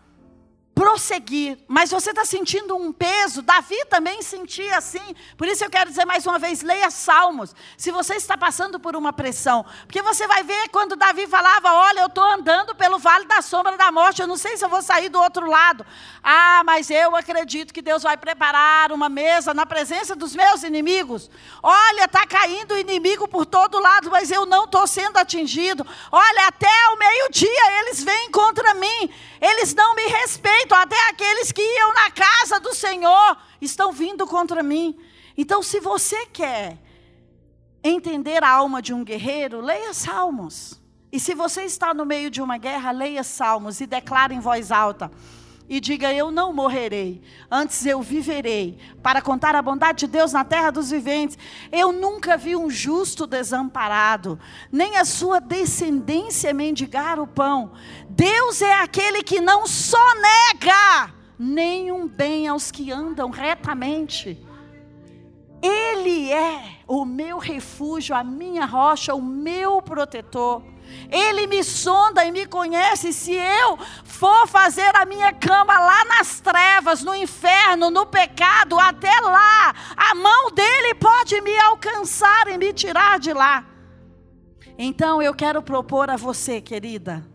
prosseguir, 0.75 1.59
mas 1.69 1.91
você 1.91 2.11
está 2.11 2.25
sentindo 2.25 2.77
um 2.77 2.93
peso. 2.93 3.43
Davi 3.43 3.77
também 3.89 4.23
sentia 4.23 4.77
assim. 4.77 5.15
Por 5.37 5.47
isso 5.47 5.65
eu 5.65 5.71
quero 5.71 5.91
dizer 5.91 6.05
mais 6.05 6.27
uma 6.27 6.39
vez: 6.39 6.63
leia 6.63 6.91
Salmos. 6.91 7.55
Se 7.77 7.91
você 7.91 8.15
está 8.15 8.37
passando 8.37 8.81
por 8.81 8.97
uma 8.97 9.13
pressão, 9.13 9.65
porque 9.83 10.03
você 10.03 10.27
vai 10.27 10.43
ver 10.43 10.69
quando 10.71 10.97
Davi 10.97 11.27
falava: 11.27 11.73
Olha, 11.73 12.01
eu 12.01 12.07
estou 12.07 12.25
andando 12.25 12.75
pelo 12.75 12.99
vale 12.99 13.27
da 13.27 13.43
sombra 13.43 13.77
da 13.77 13.93
morte, 13.93 14.23
eu 14.23 14.27
não 14.27 14.37
sei 14.37 14.57
se 14.57 14.65
eu 14.65 14.69
vou 14.69 14.83
sair 14.83 15.09
do 15.09 15.21
outro 15.21 15.47
lado. 15.49 15.85
Ah, 16.23 16.63
mas 16.65 16.91
eu 16.91 17.15
acredito 17.17 17.73
que 17.73 17.83
Deus 17.83 18.03
vai 18.03 18.17
preparar 18.17 18.93
uma 18.93 19.09
mesa 19.09 19.53
na 19.53 19.67
presença 19.67 20.17
dos 20.17 20.35
meus 20.35 20.63
inimigos. 20.63 21.31
Olha, 21.63 22.05
está 22.05 22.27
caindo 22.27 22.73
o 22.73 22.79
inimigo 22.79 23.29
por 23.29 23.45
todo 23.45 23.79
lado, 23.79 24.11
mas 24.11 24.31
eu 24.31 24.47
não 24.47 24.65
estou 24.65 24.87
sendo 24.87 25.19
atingido. 25.19 25.87
Olha, 26.11 26.47
até 26.47 26.89
o 26.95 26.99
meio-dia 26.99 27.81
eles 27.81 28.03
vêm 28.03 28.31
contra 28.31 28.75
mim, 28.75 29.11
eles 29.41 29.75
não 29.75 29.95
me 29.95 30.07
respeitam 30.07 30.62
até 30.71 30.97
aqueles 31.09 31.53
que 31.53 31.63
iam 31.63 31.95
na 31.95 32.11
casa 32.11 32.61
do 32.61 32.75
Senhor 32.75 33.37
estão 33.61 33.93
vindo 33.93 34.27
contra 34.27 34.63
mim. 34.63 34.99
Então, 35.37 35.63
se 35.63 35.81
você 35.81 36.27
quer 36.27 36.79
entender 37.83 38.43
a 38.43 38.51
alma 38.51 38.81
de 38.81 38.93
um 38.93 39.05
guerreiro, 39.05 39.61
leia 39.61 39.93
Salmos. 39.93 40.81
E 41.11 41.21
se 41.21 41.35
você 41.35 41.65
está 41.65 41.93
no 41.93 42.07
meio 42.07 42.31
de 42.31 42.41
uma 42.41 42.57
guerra, 42.57 42.91
leia 42.91 43.23
Salmos 43.23 43.81
e 43.81 43.87
declare 43.87 44.35
em 44.35 44.41
voz 44.41 44.71
alta 44.73 45.11
e 45.73 45.81
diga: 45.81 46.13
Eu 46.13 46.31
não 46.31 46.53
morrerei, 46.53 47.23
antes 47.51 47.87
eu 47.87 48.03
viverei, 48.03 48.77
para 49.03 49.23
contar 49.23 49.57
a 49.57 49.63
bondade 49.63 50.01
de 50.01 50.07
Deus 50.07 50.31
na 50.31 50.45
terra 50.45 50.71
dos 50.71 50.91
viventes. 50.91 51.39
Eu 51.73 51.93
nunca 51.93 52.37
vi 52.37 52.55
um 52.55 52.69
justo 52.69 53.27
desamparado, 53.27 54.39
nem 54.71 54.99
a 54.99 55.05
sua 55.07 55.41
descendência 55.41 56.53
mendigar 56.53 57.19
o 57.19 57.27
pão. 57.27 57.73
Deus 58.07 58.61
é 58.61 58.75
aquele 58.75 59.23
que 59.23 59.41
não 59.41 59.67
só 59.67 60.15
nega 60.15 61.15
nenhum 61.39 62.07
bem 62.07 62.47
aos 62.49 62.71
que 62.71 62.93
andam 62.93 63.31
retamente. 63.31 64.47
Ele 65.63 66.31
é 66.31 66.81
o 66.87 67.07
meu 67.07 67.39
refúgio, 67.39 68.15
a 68.15 68.23
minha 68.23 68.67
rocha, 68.67 69.15
o 69.15 69.23
meu 69.23 69.81
protetor. 69.81 70.72
Ele 71.11 71.47
me 71.47 71.63
sonda 71.63 72.25
e 72.25 72.33
me 72.33 72.47
conhece. 72.47 73.13
Se 73.13 73.33
eu 73.35 73.79
for 74.05 74.47
fazer 74.47 74.95
a 74.97 75.05
minha 75.05 75.33
cama 75.33 75.79
lá 75.79 76.05
nas 76.05 76.41
trevas, 76.41 77.03
no 77.03 77.15
inferno, 77.15 77.91
no 77.91 78.07
pecado, 78.07 78.79
até 78.79 79.13
lá, 79.21 79.75
a 79.97 80.15
mão 80.15 80.51
dele 80.51 80.95
pode 80.95 81.41
me 81.41 81.59
alcançar 81.59 82.49
e 82.49 82.59
me 82.59 82.73
tirar 82.73 83.19
de 83.19 83.33
lá. 83.33 83.65
Então 84.79 85.21
eu 85.21 85.35
quero 85.35 85.63
propor 85.63 86.11
a 86.11 86.17
você, 86.17 86.61
querida, 86.61 87.27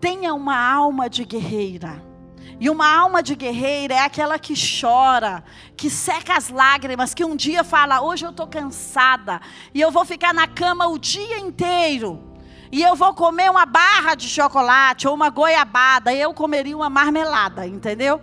tenha 0.00 0.34
uma 0.34 0.58
alma 0.58 1.08
de 1.08 1.24
guerreira. 1.24 2.10
E 2.58 2.68
uma 2.68 2.94
alma 2.94 3.22
de 3.22 3.34
guerreira 3.34 3.94
é 3.94 4.00
aquela 4.00 4.38
que 4.38 4.52
chora, 4.54 5.42
que 5.74 5.88
seca 5.88 6.36
as 6.36 6.50
lágrimas, 6.50 7.14
que 7.14 7.24
um 7.24 7.34
dia 7.34 7.64
fala: 7.64 8.02
Hoje 8.02 8.26
eu 8.26 8.30
estou 8.30 8.46
cansada 8.46 9.40
e 9.72 9.80
eu 9.80 9.90
vou 9.90 10.04
ficar 10.04 10.34
na 10.34 10.46
cama 10.46 10.86
o 10.86 10.98
dia 10.98 11.38
inteiro. 11.38 12.29
E 12.72 12.82
eu 12.82 12.94
vou 12.94 13.12
comer 13.14 13.50
uma 13.50 13.66
barra 13.66 14.14
de 14.14 14.28
chocolate 14.28 15.08
ou 15.08 15.14
uma 15.14 15.28
goiabada, 15.30 16.14
eu 16.14 16.32
comeria 16.32 16.76
uma 16.76 16.88
marmelada, 16.88 17.66
entendeu? 17.66 18.20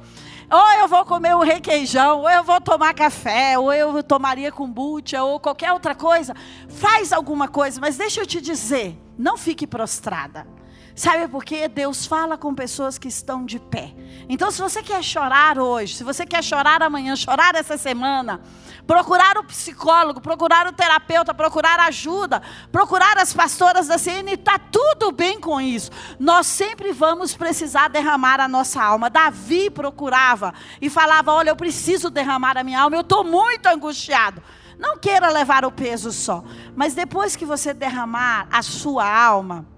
Ou 0.50 0.72
eu 0.80 0.88
vou 0.88 1.04
comer 1.04 1.36
um 1.36 1.42
requeijão, 1.42 2.22
ou 2.22 2.30
eu 2.30 2.42
vou 2.44 2.62
tomar 2.62 2.94
café, 2.94 3.60
ou 3.60 3.74
eu 3.74 4.02
tomaria 4.02 4.50
kombucha, 4.50 5.22
ou 5.22 5.42
qualquer 5.42 5.74
outra 5.74 5.94
coisa. 5.94 6.34
Faz 6.70 7.12
alguma 7.12 7.50
coisa, 7.50 7.82
mas 7.82 7.98
deixa 7.98 8.22
eu 8.22 8.26
te 8.26 8.40
dizer, 8.40 8.98
não 9.18 9.38
fique 9.38 9.68
prostrada. 9.68 10.57
Sabe 10.98 11.28
por 11.28 11.46
quê? 11.46 11.68
Deus 11.68 12.08
fala 12.08 12.40
com 12.40 12.56
pessoas 12.56 12.98
que 12.98 13.08
estão 13.08 13.46
de 13.46 13.60
pé. 13.60 13.94
Então, 14.28 14.50
se 14.50 14.60
você 14.60 14.82
quer 14.82 15.04
chorar 15.04 15.60
hoje, 15.60 15.94
se 15.94 16.04
você 16.04 16.26
quer 16.26 16.44
chorar 16.44 16.82
amanhã, 16.82 17.16
chorar 17.16 17.54
essa 17.54 17.78
semana, 17.78 18.42
procurar 18.88 19.38
o 19.38 19.44
psicólogo, 19.44 20.20
procurar 20.20 20.66
o 20.66 20.74
terapeuta, 20.74 21.36
procurar 21.36 21.80
ajuda, 21.82 22.42
procurar 22.72 23.16
as 23.20 23.32
pastoras 23.32 23.88
da 23.88 24.00
CN, 24.00 24.34
está 24.34 24.58
tudo 24.58 25.12
bem 25.12 25.40
com 25.40 25.62
isso. 25.62 25.92
Nós 26.20 26.48
sempre 26.48 26.92
vamos 26.92 27.36
precisar 27.36 27.90
derramar 27.90 28.40
a 28.40 28.48
nossa 28.48 28.82
alma. 28.82 29.08
Davi 29.08 29.70
procurava 29.70 30.52
e 30.82 30.90
falava: 30.90 31.32
Olha, 31.32 31.52
eu 31.52 31.56
preciso 31.56 32.10
derramar 32.10 32.58
a 32.58 32.64
minha 32.64 32.82
alma, 32.82 32.96
eu 32.96 33.02
estou 33.02 33.24
muito 33.24 33.68
angustiado. 33.68 34.42
Não 34.80 34.98
queira 34.98 35.30
levar 35.30 35.64
o 35.64 35.72
peso 35.72 36.12
só, 36.12 36.44
mas 36.76 36.96
depois 36.96 37.36
que 37.36 37.46
você 37.46 37.72
derramar 37.72 38.48
a 38.52 38.64
sua 38.64 39.08
alma, 39.08 39.77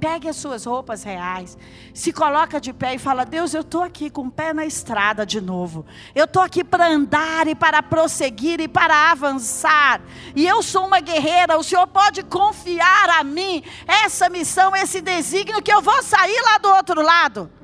pegue 0.00 0.28
as 0.28 0.36
suas 0.36 0.64
roupas 0.64 1.04
reais, 1.04 1.58
se 1.92 2.12
coloca 2.12 2.60
de 2.60 2.72
pé 2.72 2.94
e 2.94 2.98
fala: 2.98 3.24
Deus, 3.24 3.52
eu 3.52 3.60
estou 3.60 3.82
aqui 3.82 4.08
com 4.08 4.22
o 4.22 4.30
pé 4.30 4.54
na 4.54 4.64
estrada 4.64 5.26
de 5.26 5.40
novo. 5.40 5.84
Eu 6.14 6.24
estou 6.24 6.42
aqui 6.42 6.64
para 6.64 6.88
andar 6.88 7.46
e 7.46 7.54
para 7.54 7.82
prosseguir 7.82 8.60
e 8.60 8.66
para 8.66 9.10
avançar. 9.10 10.00
E 10.34 10.46
eu 10.46 10.62
sou 10.62 10.86
uma 10.86 11.00
guerreira. 11.00 11.58
O 11.58 11.62
Senhor 11.62 11.86
pode 11.86 12.22
confiar 12.22 13.10
a 13.20 13.22
mim 13.22 13.62
essa 13.86 14.30
missão, 14.30 14.74
esse 14.74 15.00
desígnio, 15.00 15.62
que 15.62 15.72
eu 15.72 15.82
vou 15.82 16.02
sair 16.02 16.40
lá 16.42 16.58
do 16.58 16.70
outro 16.70 17.02
lado. 17.02 17.59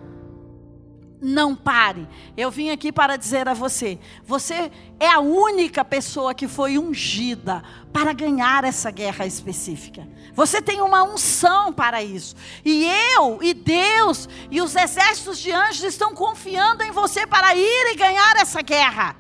Não 1.21 1.55
pare. 1.55 2.07
Eu 2.37 2.51
vim 2.51 2.71
aqui 2.71 2.93
para 2.93 3.17
dizer 3.17 3.49
a 3.49 3.55
você: 3.55 3.99
você 4.25 4.71
é 5.01 5.09
a 5.09 5.21
única 5.21 5.85
pessoa 5.85 6.35
que 6.35 6.47
foi 6.47 6.79
ungida 6.79 7.63
para 7.93 8.13
ganhar 8.13 8.65
essa 8.65 8.91
guerra 8.91 9.25
específica. 9.25 10.07
Você 10.35 10.61
tem 10.61 10.83
uma 10.83 11.03
unção 11.03 11.73
para 11.73 12.03
isso. 12.03 12.37
E 12.65 12.85
eu, 13.15 13.43
e 13.43 13.55
Deus, 13.55 14.29
e 14.51 14.61
os 14.61 14.77
exércitos 14.77 15.39
de 15.39 15.51
anjos 15.51 15.85
estão 15.85 16.15
confiando 16.15 16.83
em 16.83 16.91
você 16.91 17.27
para 17.27 17.55
ir 17.55 17.93
e 17.93 17.97
ganhar 17.97 18.37
essa 18.37 18.61
guerra. 18.61 19.17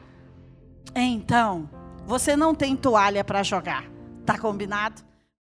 Então, 0.94 1.68
você 2.07 2.36
não 2.36 2.55
tem 2.55 2.76
toalha 2.76 3.24
para 3.24 3.42
jogar. 3.42 3.84
Tá 4.24 4.38
combinado? 4.38 5.03